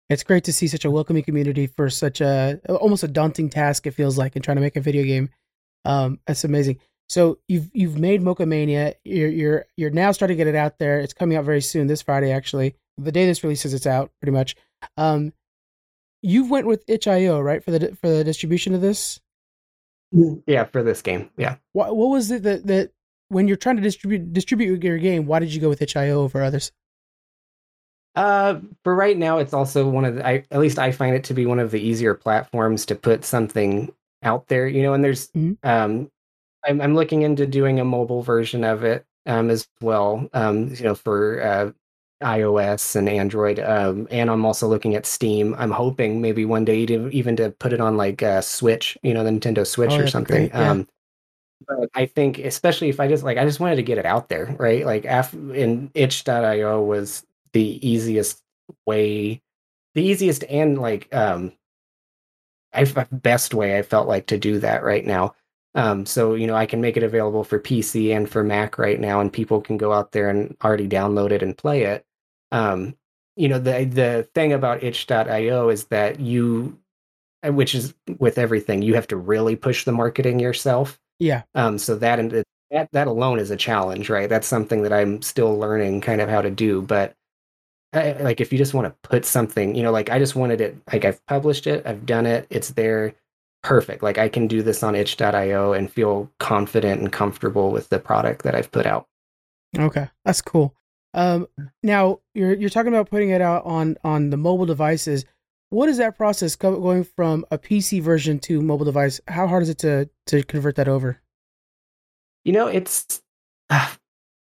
it's 0.10 0.24
great 0.24 0.44
to 0.44 0.54
see 0.54 0.68
such 0.68 0.86
a 0.86 0.92
welcoming 0.92 1.24
community 1.24 1.68
for 1.68 1.90
such 1.90 2.22
a 2.22 2.60
almost 2.70 3.04
a 3.04 3.08
daunting 3.08 3.50
task 3.50 3.88
it 3.88 3.92
feels 3.92 4.18
like 4.18 4.36
in 4.36 4.42
trying 4.42 4.58
to 4.58 4.62
make 4.62 4.76
a 4.76 4.82
video 4.82 5.04
game 5.04 5.30
um, 5.86 6.20
that's 6.26 6.44
amazing 6.44 6.80
so 7.08 7.38
you've 7.48 7.70
you've 7.74 8.00
made 8.00 8.22
Mocha 8.22 8.46
Mania. 8.46 8.96
You're 9.04 9.30
you're 9.30 9.66
you're 9.78 9.90
now 9.92 10.12
starting 10.12 10.38
to 10.38 10.44
get 10.44 10.48
it 10.48 10.56
out 10.58 10.80
there. 10.80 11.00
It's 11.00 11.14
coming 11.14 11.38
out 11.38 11.46
very 11.46 11.62
soon, 11.62 11.88
this 11.88 12.02
Friday 12.02 12.32
actually. 12.32 12.76
The 12.98 13.12
day 13.12 13.26
this 13.26 13.44
releases, 13.44 13.74
it's 13.74 13.86
out 13.86 14.12
pretty 14.22 14.32
much. 14.32 14.56
Um, 14.98 15.34
you 16.22 16.46
went 16.46 16.66
with 16.66 16.84
itch.io, 16.88 17.40
right, 17.40 17.64
for 17.64 17.72
the 17.72 17.96
for 17.96 18.10
the 18.10 18.24
distribution 18.24 18.74
of 18.74 18.82
this? 18.82 19.20
Yeah, 20.48 20.64
for 20.64 20.82
this 20.82 21.02
game. 21.02 21.30
Yeah. 21.38 21.58
What 21.74 21.96
what 21.96 22.10
was 22.10 22.32
it 22.32 22.44
that 22.44 22.66
that 22.68 22.92
when 23.28 23.48
you're 23.48 23.58
trying 23.58 23.76
to 23.76 23.82
distribute 23.82 24.34
distribute 24.34 24.84
your 24.84 24.98
game, 24.98 25.26
why 25.28 25.40
did 25.40 25.54
you 25.54 25.62
go 25.62 25.70
with 25.70 25.82
itch.io 25.82 26.22
over 26.22 26.42
others? 26.42 26.72
Uh, 28.16 28.60
for 28.84 28.96
right 28.96 29.18
now, 29.18 29.38
it's 29.38 29.54
also 29.54 29.88
one 29.90 30.06
of 30.06 30.16
the, 30.16 30.28
I 30.28 30.44
at 30.52 30.60
least 30.60 30.80
I 30.80 30.92
find 30.92 31.16
it 31.16 31.24
to 31.26 31.34
be 31.34 31.46
one 31.46 31.60
of 31.60 31.72
the 31.72 31.82
easier 31.82 32.14
platforms 32.14 32.86
to 32.88 32.96
put 32.96 33.26
something 33.26 33.92
out 34.24 34.48
there. 34.48 34.68
You 34.68 34.84
know, 34.84 34.94
and 34.94 35.04
there's 35.04 35.28
mm-hmm. 35.30 35.54
um 35.68 36.10
I'm, 36.68 36.82
I'm 36.82 36.96
looking 36.96 37.22
into 37.22 37.46
doing 37.46 37.80
a 37.80 37.86
mobile 37.86 38.22
version 38.22 38.64
of 38.64 38.84
it 38.84 39.06
um, 39.26 39.50
as 39.50 39.68
well. 39.82 40.28
Um, 40.34 40.74
you 40.74 40.84
know, 40.84 40.96
for 40.96 41.42
uh, 41.42 41.72
iOS 42.24 42.96
and 42.96 43.08
Android, 43.08 43.60
um, 43.60 44.08
and 44.10 44.30
I'm 44.30 44.46
also 44.46 44.68
looking 44.68 44.96
at 44.96 45.06
Steam. 45.06 45.56
I'm 45.58 45.72
hoping 45.72 46.22
maybe 46.22 46.46
one 46.46 46.66
day 46.66 46.86
to, 46.86 47.10
even 47.10 47.36
to 47.36 47.52
put 47.52 47.74
it 47.74 47.82
on 47.82 47.98
like 47.98 48.22
a 48.22 48.42
Switch, 48.42 48.98
you 49.04 49.14
know, 49.14 49.24
the 49.24 49.30
Nintendo 49.30 49.66
Switch 49.66 49.92
oh, 49.92 50.00
or 50.00 50.08
something. 50.08 50.48
Yeah. 50.48 50.72
Um, 50.72 50.88
but 51.68 51.90
I 51.94 52.06
think, 52.06 52.40
especially 52.40 52.90
if 52.90 53.00
I 53.00 53.08
just 53.08 53.24
like, 53.24 53.38
I 53.38 53.46
just 53.46 53.60
wanted 53.60 53.78
to 53.78 53.84
get 53.84 53.98
it 53.98 54.06
out 54.06 54.30
there, 54.30 54.56
right? 54.60 54.86
Like, 54.86 55.06
after 55.06 55.54
in 55.54 55.92
itch.io 55.94 56.82
was 56.82 57.24
the 57.56 57.88
easiest 57.88 58.42
way, 58.86 59.42
the 59.96 60.04
easiest 60.04 60.44
and 60.44 60.78
like 60.78 61.08
um, 61.16 61.54
I 62.74 62.84
best 63.12 63.54
way 63.54 63.78
I 63.78 63.82
felt 63.82 64.10
like 64.10 64.28
to 64.28 64.38
do 64.38 64.60
that 64.60 64.84
right 64.84 65.06
now. 65.06 65.36
Um, 65.74 66.06
so 66.06 66.36
you 66.36 66.48
know, 66.48 66.56
I 66.56 66.66
can 66.66 66.82
make 66.82 66.98
it 66.98 67.04
available 67.04 67.46
for 67.46 67.60
PC 67.60 68.16
and 68.16 68.30
for 68.30 68.44
Mac 68.44 68.78
right 68.78 69.00
now, 69.00 69.22
and 69.22 69.32
people 69.32 69.62
can 69.62 69.78
go 69.78 69.94
out 69.94 70.12
there 70.12 70.30
and 70.30 70.56
already 70.64 70.88
download 70.88 71.32
it 71.32 71.42
and 71.42 71.58
play 71.58 71.84
it. 71.84 72.06
Um, 72.52 72.96
you 73.38 73.48
know, 73.48 73.60
the 73.60 73.86
the 73.86 74.28
thing 74.36 74.52
about 74.52 74.84
itch.io 74.84 75.70
is 75.70 75.86
that 75.86 76.20
you, 76.20 76.78
uh, 77.48 77.54
which 77.54 77.74
is 77.74 77.94
with 78.20 78.38
everything, 78.38 78.82
you 78.82 78.96
have 78.96 79.08
to 79.08 79.18
really 79.18 79.56
push 79.56 79.86
the 79.86 79.94
marketing 79.94 80.40
yourself. 80.40 81.00
Yeah. 81.20 81.44
Um. 81.56 81.78
So 81.78 81.96
that 81.96 82.20
and 82.20 82.44
that 82.72 82.90
that 82.92 83.08
alone 83.08 83.40
is 83.40 83.52
a 83.52 83.56
challenge, 83.58 84.10
right? 84.10 84.28
That's 84.30 84.48
something 84.48 84.84
that 84.84 84.94
I'm 84.94 85.22
still 85.22 85.58
learning 85.58 86.02
kind 86.02 86.20
of 86.20 86.30
how 86.30 86.42
to 86.42 86.52
do, 86.52 86.82
but. 86.82 87.16
I, 87.94 88.14
like 88.14 88.42
if 88.42 88.52
you 88.52 88.58
just 88.58 88.74
want 88.74 88.88
to 88.88 89.10
put 89.10 89.26
something, 89.26 89.76
you 89.76 89.84
know, 89.84 89.92
like 89.92 90.10
I 90.10 90.20
just 90.20 90.36
wanted 90.36 90.62
it, 90.62 90.78
like 90.92 91.06
I've 91.06 91.26
published 91.28 91.68
it, 91.68 91.86
I've 91.86 92.06
done 92.06 92.26
it, 92.26 92.48
it's 92.50 92.72
there 92.72 93.16
perfect. 93.66 94.04
Like 94.04 94.20
I 94.20 94.30
can 94.30 94.48
do 94.48 94.62
this 94.62 94.84
on 94.84 94.96
itch.io 94.96 95.74
and 95.74 95.92
feel 95.92 96.32
confident 96.40 97.02
and 97.02 97.12
comfortable 97.12 97.72
with 97.72 97.90
the 97.90 98.00
product 98.00 98.44
that 98.44 98.54
I've 98.54 98.72
put 98.72 98.86
out. 98.86 99.08
Okay, 99.78 100.08
that's 100.24 100.42
cool. 100.42 100.76
Um, 101.16 101.48
now 101.82 102.20
you're 102.34 102.54
you're 102.54 102.70
talking 102.70 102.94
about 102.94 103.10
putting 103.10 103.30
it 103.30 103.42
out 103.42 103.66
on 103.66 103.98
on 104.04 104.30
the 104.30 104.38
mobile 104.38 104.68
devices. 104.68 105.26
What 105.72 105.90
is 105.90 105.98
that 105.98 106.16
process 106.16 106.56
going 106.56 107.04
from 107.04 107.44
a 107.50 107.58
PC 107.58 108.02
version 108.02 108.38
to 108.42 108.62
mobile 108.62 108.86
device? 108.86 109.20
How 109.28 109.48
hard 109.48 109.64
is 109.64 109.70
it 109.70 109.80
to 109.80 110.10
to 110.28 110.44
convert 110.44 110.76
that 110.76 110.88
over? 110.88 111.22
You 112.44 112.54
know, 112.54 112.68
it's 112.68 113.22
uh, 113.70 113.90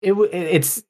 it 0.00 0.12
it's 0.32 0.82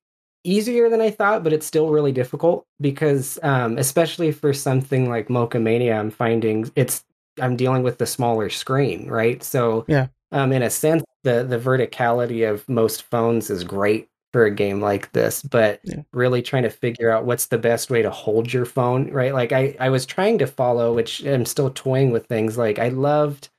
easier 0.45 0.89
than 0.89 1.01
I 1.01 1.11
thought, 1.11 1.45
but 1.45 1.53
it's 1.53 1.67
still 1.67 1.89
really 1.89 2.13
difficult 2.13 2.67
because, 2.81 3.39
um, 3.43 3.79
especially 3.79 4.33
for 4.33 4.53
something 4.53 5.09
like 5.09 5.31
Mocha 5.31 5.59
Mania, 5.59 5.99
I'm 5.99 6.11
finding 6.11 6.71
it's 6.77 7.05
I'm 7.41 7.57
dealing 7.57 7.83
with 7.83 7.99
the 7.99 8.07
smaller 8.07 8.51
screen, 8.51 9.09
right? 9.09 9.43
So 9.43 9.85
yeah, 9.89 10.09
um, 10.33 10.53
in 10.53 10.63
a 10.63 10.71
sense, 10.71 11.05
the 11.23 11.45
the 11.45 11.59
verticality 11.59 12.49
of 12.49 12.69
most 12.69 13.03
phones 13.03 13.51
is 13.51 13.65
great 13.65 14.09
for 14.33 14.47
a 14.47 14.51
game 14.51 14.81
like 14.81 15.13
this, 15.13 15.43
but 15.43 15.81
yeah. 15.85 16.03
really 16.13 16.41
trying 16.41 16.63
to 16.63 16.71
figure 16.71 17.11
out 17.11 17.27
what's 17.27 17.47
the 17.47 17.59
best 17.59 17.91
way 17.91 18.01
to 18.03 18.11
hold 18.11 18.53
your 18.53 18.65
phone, 18.65 19.11
right? 19.11 19.35
Like 19.35 19.53
I 19.53 19.77
I 19.79 19.91
was 19.91 20.07
trying 20.07 20.39
to 20.39 20.47
follow, 20.47 20.93
which 20.93 21.25
I'm 21.25 21.45
still 21.45 21.71
toying 21.71 22.11
with 22.11 22.27
things. 22.27 22.57
Like 22.57 22.79
I 22.79 22.89
loved 22.89 23.51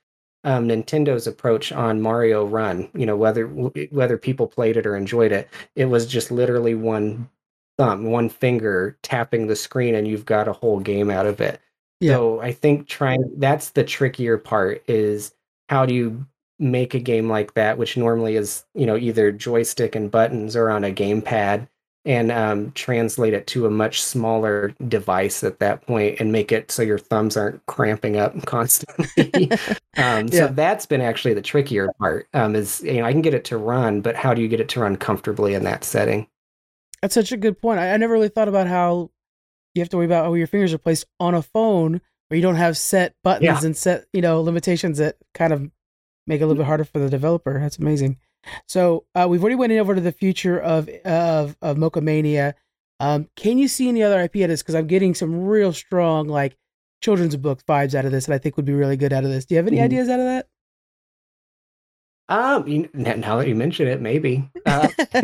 um, 0.44 0.68
Nintendo's 0.68 1.26
approach 1.26 1.72
on 1.72 2.00
Mario 2.00 2.44
Run. 2.44 2.88
You 2.94 3.06
know, 3.06 3.16
whether 3.16 3.46
whether 3.46 4.18
people 4.18 4.46
played 4.46 4.76
it 4.76 4.86
or 4.86 4.96
enjoyed 4.96 5.32
it, 5.32 5.48
it 5.74 5.86
was 5.86 6.06
just 6.06 6.30
literally 6.30 6.74
one 6.74 7.28
thumb, 7.78 8.04
one 8.04 8.28
finger 8.28 8.96
tapping 9.02 9.46
the 9.46 9.56
screen, 9.56 9.94
and 9.94 10.06
you've 10.06 10.26
got 10.26 10.48
a 10.48 10.52
whole 10.52 10.80
game 10.80 11.10
out 11.10 11.26
of 11.26 11.40
it. 11.40 11.60
Yeah. 12.00 12.14
So 12.14 12.40
I 12.40 12.52
think 12.52 12.86
trying 12.86 13.24
that's 13.36 13.70
the 13.70 13.84
trickier 13.84 14.38
part 14.38 14.82
is 14.88 15.32
how 15.68 15.86
do 15.86 15.94
you 15.94 16.26
make 16.58 16.94
a 16.94 17.00
game 17.00 17.28
like 17.28 17.54
that, 17.54 17.78
which 17.78 17.96
normally 17.96 18.36
is, 18.36 18.64
you 18.74 18.86
know, 18.86 18.96
either 18.96 19.32
joystick 19.32 19.94
and 19.94 20.10
buttons 20.10 20.54
or 20.54 20.70
on 20.70 20.84
a 20.84 20.92
gamepad 20.92 21.68
and 22.04 22.30
um, 22.30 22.70
translate 22.72 23.32
it 23.32 23.46
to 23.46 23.66
a 23.66 23.70
much 23.70 24.02
smaller 24.02 24.74
device 24.88 25.42
at 25.42 25.58
that 25.58 25.86
point 25.86 26.20
and 26.20 26.32
make 26.32 26.52
it 26.52 26.70
so 26.70 26.82
your 26.82 26.98
thumbs 26.98 27.36
aren't 27.36 27.64
cramping 27.66 28.16
up 28.16 28.40
constantly. 28.46 29.50
um, 29.96 30.28
yeah. 30.28 30.30
So 30.30 30.48
that's 30.48 30.86
been 30.86 31.00
actually 31.00 31.34
the 31.34 31.42
trickier 31.42 31.92
part. 31.98 32.28
Um, 32.34 32.54
is 32.54 32.82
you 32.82 32.94
know 32.94 33.04
I 33.04 33.12
can 33.12 33.22
get 33.22 33.34
it 33.34 33.44
to 33.46 33.56
run, 33.56 34.00
but 34.00 34.16
how 34.16 34.34
do 34.34 34.42
you 34.42 34.48
get 34.48 34.60
it 34.60 34.68
to 34.70 34.80
run 34.80 34.96
comfortably 34.96 35.54
in 35.54 35.64
that 35.64 35.84
setting? 35.84 36.26
That's 37.00 37.14
such 37.14 37.32
a 37.32 37.36
good 37.36 37.60
point. 37.60 37.80
I, 37.80 37.92
I 37.92 37.96
never 37.96 38.12
really 38.12 38.28
thought 38.28 38.48
about 38.48 38.66
how 38.66 39.10
you 39.74 39.82
have 39.82 39.88
to 39.90 39.96
worry 39.96 40.06
about 40.06 40.24
how 40.24 40.34
your 40.34 40.46
fingers 40.46 40.72
are 40.72 40.78
placed 40.78 41.06
on 41.18 41.34
a 41.34 41.42
phone 41.42 42.00
where 42.28 42.36
you 42.36 42.42
don't 42.42 42.54
have 42.54 42.76
set 42.76 43.14
buttons 43.22 43.44
yeah. 43.44 43.64
and 43.64 43.76
set 43.76 44.06
you 44.12 44.20
know 44.20 44.42
limitations 44.42 44.98
that 44.98 45.16
kind 45.32 45.52
of 45.52 45.70
make 46.26 46.40
it 46.40 46.44
a 46.44 46.46
little 46.46 46.62
bit 46.62 46.66
harder 46.66 46.84
for 46.84 46.98
the 46.98 47.10
developer. 47.10 47.58
That's 47.58 47.78
amazing. 47.78 48.18
So 48.66 49.04
uh, 49.14 49.26
we've 49.28 49.42
already 49.42 49.56
went 49.56 49.72
over 49.72 49.94
to 49.94 50.00
the 50.00 50.12
future 50.12 50.58
of 50.58 50.88
of 51.04 51.56
of 51.62 51.76
Mocha 51.76 52.00
Mania. 52.00 52.54
Um, 53.00 53.28
can 53.36 53.58
you 53.58 53.68
see 53.68 53.88
any 53.88 54.02
other 54.02 54.20
IP 54.20 54.32
this? 54.32 54.62
Because 54.62 54.74
I'm 54.74 54.86
getting 54.86 55.14
some 55.14 55.44
real 55.44 55.72
strong 55.72 56.28
like 56.28 56.56
children's 57.02 57.36
book 57.36 57.64
vibes 57.66 57.94
out 57.94 58.04
of 58.04 58.12
this, 58.12 58.26
and 58.26 58.34
I 58.34 58.38
think 58.38 58.56
would 58.56 58.66
be 58.66 58.72
really 58.72 58.96
good 58.96 59.12
out 59.12 59.24
of 59.24 59.30
this. 59.30 59.44
Do 59.44 59.54
you 59.54 59.58
have 59.58 59.66
any 59.66 59.78
mm. 59.78 59.84
ideas 59.84 60.08
out 60.08 60.20
of 60.20 60.26
that? 60.26 60.46
Um, 62.30 62.88
now 62.94 63.36
that 63.36 63.48
you 63.48 63.54
mention 63.54 63.86
it, 63.86 64.00
maybe. 64.00 64.48
Uh, 64.64 64.88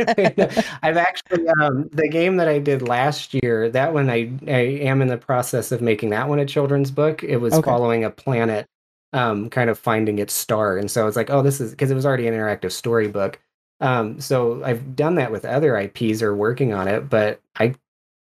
I've 0.82 0.98
actually 0.98 1.48
um, 1.48 1.88
the 1.92 2.08
game 2.08 2.36
that 2.36 2.48
I 2.48 2.58
did 2.58 2.86
last 2.86 3.32
year. 3.42 3.70
That 3.70 3.94
one, 3.94 4.10
I 4.10 4.30
I 4.46 4.80
am 4.82 5.00
in 5.00 5.08
the 5.08 5.16
process 5.16 5.72
of 5.72 5.80
making 5.80 6.10
that 6.10 6.28
one 6.28 6.38
a 6.38 6.44
children's 6.44 6.90
book. 6.90 7.24
It 7.24 7.38
was 7.38 7.54
okay. 7.54 7.64
following 7.64 8.04
a 8.04 8.10
planet, 8.10 8.66
um, 9.12 9.50
kind 9.50 9.70
of 9.70 9.78
finding 9.78 10.18
its 10.18 10.32
star, 10.32 10.76
and 10.76 10.90
so 10.90 11.06
it's 11.06 11.16
like, 11.16 11.30
oh, 11.30 11.42
this 11.42 11.60
is 11.60 11.70
because 11.70 11.90
it 11.90 11.94
was 11.94 12.06
already 12.06 12.26
an 12.26 12.34
interactive 12.34 12.72
storybook. 12.72 13.40
Um, 13.80 14.20
so 14.20 14.62
I've 14.64 14.94
done 14.94 15.14
that 15.14 15.32
with 15.32 15.44
other 15.44 15.76
IPs 15.76 16.22
or 16.22 16.36
working 16.36 16.72
on 16.72 16.86
it, 16.86 17.08
but 17.08 17.40
I, 17.58 17.74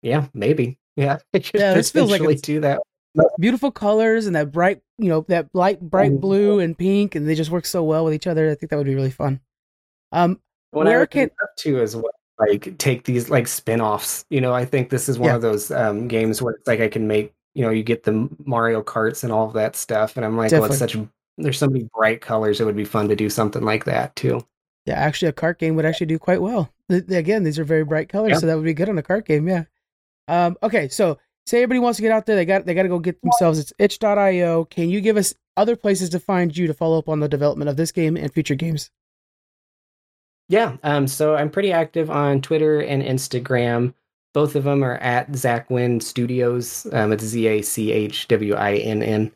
yeah, 0.01 0.27
maybe, 0.33 0.77
yeah, 0.95 1.17
I 1.33 1.39
could 1.39 1.59
yeah, 1.59 1.73
this 1.73 1.91
feels 1.91 2.11
like 2.11 2.41
do 2.41 2.61
that 2.61 2.79
beautiful 3.39 3.71
colors 3.71 4.25
and 4.25 4.35
that 4.35 4.51
bright, 4.51 4.81
you 4.97 5.09
know, 5.09 5.25
that 5.27 5.47
light 5.53 5.79
bright 5.81 6.11
oh, 6.13 6.17
blue 6.17 6.59
and 6.59 6.77
pink, 6.77 7.15
and 7.15 7.27
they 7.27 7.35
just 7.35 7.51
work 7.51 7.65
so 7.65 7.83
well 7.83 8.05
with 8.05 8.13
each 8.13 8.27
other. 8.27 8.49
I 8.49 8.55
think 8.55 8.69
that 8.69 8.77
would 8.77 8.87
be 8.87 8.95
really 8.95 9.11
fun. 9.11 9.39
Um, 10.11 10.39
what 10.71 10.85
where 10.85 11.01
I 11.01 11.05
can 11.05 11.29
up 11.41 11.55
to 11.59 11.79
as 11.81 11.95
well, 11.95 12.11
like 12.39 12.77
take 12.77 13.05
these 13.05 13.29
like 13.29 13.47
spin-offs. 13.47 14.25
You 14.29 14.41
know, 14.41 14.53
I 14.53 14.65
think 14.65 14.89
this 14.89 15.07
is 15.07 15.19
one 15.19 15.29
yeah. 15.29 15.35
of 15.35 15.41
those 15.41 15.71
um, 15.71 16.07
games 16.07 16.41
where 16.41 16.53
it's 16.55 16.67
like 16.67 16.79
I 16.79 16.87
can 16.87 17.07
make. 17.07 17.33
You 17.55 17.63
know, 17.63 17.69
you 17.69 17.83
get 17.83 18.03
the 18.03 18.29
Mario 18.45 18.81
Karts 18.81 19.23
and 19.23 19.31
all 19.31 19.47
of 19.47 19.53
that 19.53 19.75
stuff, 19.75 20.17
and 20.17 20.25
I'm 20.25 20.37
like, 20.37 20.49
Definitely. 20.49 20.69
well, 20.69 20.83
it's 20.83 20.93
such. 20.93 20.97
There's 21.37 21.57
so 21.57 21.67
many 21.67 21.89
bright 21.95 22.21
colors. 22.21 22.61
It 22.61 22.65
would 22.65 22.75
be 22.75 22.85
fun 22.85 23.09
to 23.09 23.15
do 23.15 23.29
something 23.29 23.63
like 23.63 23.85
that 23.85 24.15
too. 24.15 24.45
Yeah, 24.85 24.95
actually, 24.95 25.29
a 25.29 25.33
cart 25.33 25.59
game 25.59 25.75
would 25.75 25.85
actually 25.85 26.07
do 26.07 26.19
quite 26.19 26.41
well. 26.41 26.71
Again, 26.89 27.43
these 27.43 27.57
are 27.57 27.63
very 27.63 27.83
bright 27.83 28.09
colors, 28.09 28.31
yeah. 28.31 28.37
so 28.37 28.47
that 28.47 28.55
would 28.55 28.65
be 28.65 28.73
good 28.73 28.89
on 28.89 28.97
a 28.97 29.03
cart 29.03 29.25
game. 29.25 29.47
Yeah. 29.47 29.63
Um, 30.27 30.57
okay, 30.61 30.87
so 30.89 31.17
say 31.45 31.57
everybody 31.59 31.79
wants 31.79 31.97
to 31.97 32.01
get 32.01 32.11
out 32.11 32.25
there, 32.25 32.35
they 32.35 32.45
got 32.45 32.65
they 32.65 32.73
got 32.73 32.83
to 32.83 32.89
go 32.89 32.99
get 32.99 33.21
themselves. 33.21 33.59
It's 33.59 33.73
itch.io. 33.79 34.65
Can 34.65 34.89
you 34.89 35.01
give 35.01 35.17
us 35.17 35.33
other 35.57 35.75
places 35.75 36.09
to 36.09 36.19
find 36.19 36.55
you 36.55 36.67
to 36.67 36.73
follow 36.73 36.97
up 36.97 37.09
on 37.09 37.19
the 37.19 37.27
development 37.29 37.69
of 37.69 37.77
this 37.77 37.91
game 37.91 38.17
and 38.17 38.33
future 38.33 38.55
games? 38.55 38.91
Yeah. 40.49 40.77
Um, 40.83 41.07
so 41.07 41.35
I'm 41.35 41.49
pretty 41.49 41.71
active 41.71 42.11
on 42.11 42.41
Twitter 42.41 42.81
and 42.81 43.01
Instagram. 43.01 43.93
Both 44.33 44.55
of 44.55 44.63
them 44.63 44.83
are 44.83 44.97
at 44.97 45.31
Zachwinn 45.31 46.01
Studios. 46.01 46.87
Um, 46.91 47.11
it's 47.13 47.23
Z 47.23 47.47
A 47.47 47.61
C 47.61 47.91
H 47.91 48.27
W 48.27 48.55
I 48.55 48.75
N 48.75 49.03
N. 49.03 49.31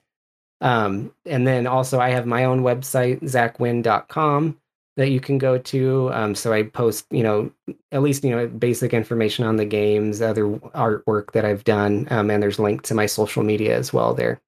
Um, 0.60 1.13
and 1.25 1.45
then 1.45 1.67
also, 1.67 1.99
I 1.99 2.10
have 2.10 2.25
my 2.25 2.45
own 2.45 2.62
website, 2.62 3.21
zachwinn.com, 3.21 4.57
that 4.95 5.10
you 5.10 5.19
can 5.19 5.38
go 5.38 5.60
to. 5.60 6.10
Um, 6.12 6.33
so 6.33 6.51
I 6.51 6.63
post, 6.63 7.05
you 7.12 7.21
know, 7.21 7.51
at 7.91 8.01
least, 8.01 8.23
you 8.23 8.31
know, 8.31 8.47
basic 8.47 8.93
information 8.93 9.45
on 9.45 9.57
the 9.57 9.65
games, 9.65 10.21
other 10.21 10.47
artwork 10.47 11.31
that 11.33 11.45
I've 11.45 11.63
done. 11.63 12.07
Um, 12.10 12.31
and 12.31 12.41
there's 12.41 12.57
link 12.57 12.81
to 12.83 12.95
my 12.95 13.05
social 13.05 13.43
media 13.43 13.77
as 13.77 13.93
well 13.93 14.15
there. 14.15 14.41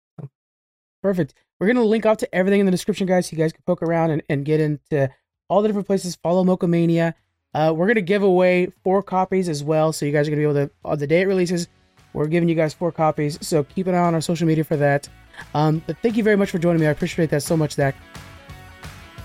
Perfect. 1.03 1.35
We're 1.59 1.67
going 1.67 1.77
to 1.77 1.83
link 1.83 2.05
up 2.05 2.17
to 2.19 2.35
everything 2.35 2.62
in 2.62 2.65
the 2.65 2.71
description, 2.71 3.05
guys, 3.05 3.27
so 3.27 3.35
you 3.35 3.38
guys 3.38 3.53
can 3.53 3.63
poke 3.67 3.83
around 3.83 4.12
and, 4.12 4.23
and 4.29 4.45
get 4.45 4.59
into 4.59 5.09
all 5.49 5.62
the 5.62 5.67
different 5.67 5.88
places. 5.88 6.15
Follow 6.15 6.43
Mocha 6.43 6.67
Uh, 7.53 7.73
we're 7.75 7.88
going 7.88 7.95
to 7.95 8.01
give 8.01 8.23
away 8.23 8.71
four 8.83 9.01
copies 9.01 9.49
as 9.49 9.63
well. 9.63 9.91
So 9.91 10.05
you 10.05 10.12
guys 10.12 10.27
are 10.27 10.31
going 10.31 10.41
to 10.41 10.53
be 10.53 10.59
able 10.59 10.67
to, 10.67 10.73
on 10.85 10.99
the 10.99 11.07
day 11.07 11.21
it 11.21 11.25
releases, 11.25 11.67
we're 12.13 12.27
giving 12.27 12.49
you 12.49 12.55
guys 12.55 12.73
four 12.73 12.91
copies. 12.91 13.38
So 13.41 13.63
keep 13.63 13.88
an 13.88 13.95
eye 13.95 13.99
on 13.99 14.13
our 14.13 14.21
social 14.21 14.47
media 14.47 14.63
for 14.63 14.77
that. 14.77 15.07
Um, 15.53 15.81
but 15.88 15.97
thank 16.01 16.17
you 16.17 16.23
very 16.23 16.35
much 16.35 16.51
for 16.51 16.59
joining 16.59 16.81
me. 16.81 16.88
I 16.88 16.91
appreciate 16.91 17.29
that 17.31 17.43
so 17.43 17.55
much, 17.55 17.73
Zach. 17.73 17.95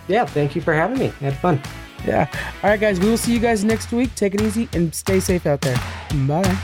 Yeah, 0.08 0.26
thank 0.26 0.54
you 0.54 0.62
for 0.62 0.74
having 0.74 0.98
me. 0.98 1.06
I 1.06 1.24
had 1.24 1.36
fun. 1.36 1.60
Yeah. 2.06 2.28
All 2.62 2.70
right, 2.70 2.80
guys. 2.80 3.00
We 3.00 3.08
will 3.08 3.16
see 3.16 3.32
you 3.32 3.40
guys 3.40 3.64
next 3.64 3.90
week. 3.92 4.14
Take 4.14 4.34
it 4.34 4.42
easy 4.42 4.68
and 4.74 4.94
stay 4.94 5.20
safe 5.20 5.46
out 5.46 5.62
there. 5.62 5.80
Bye. 6.26 6.58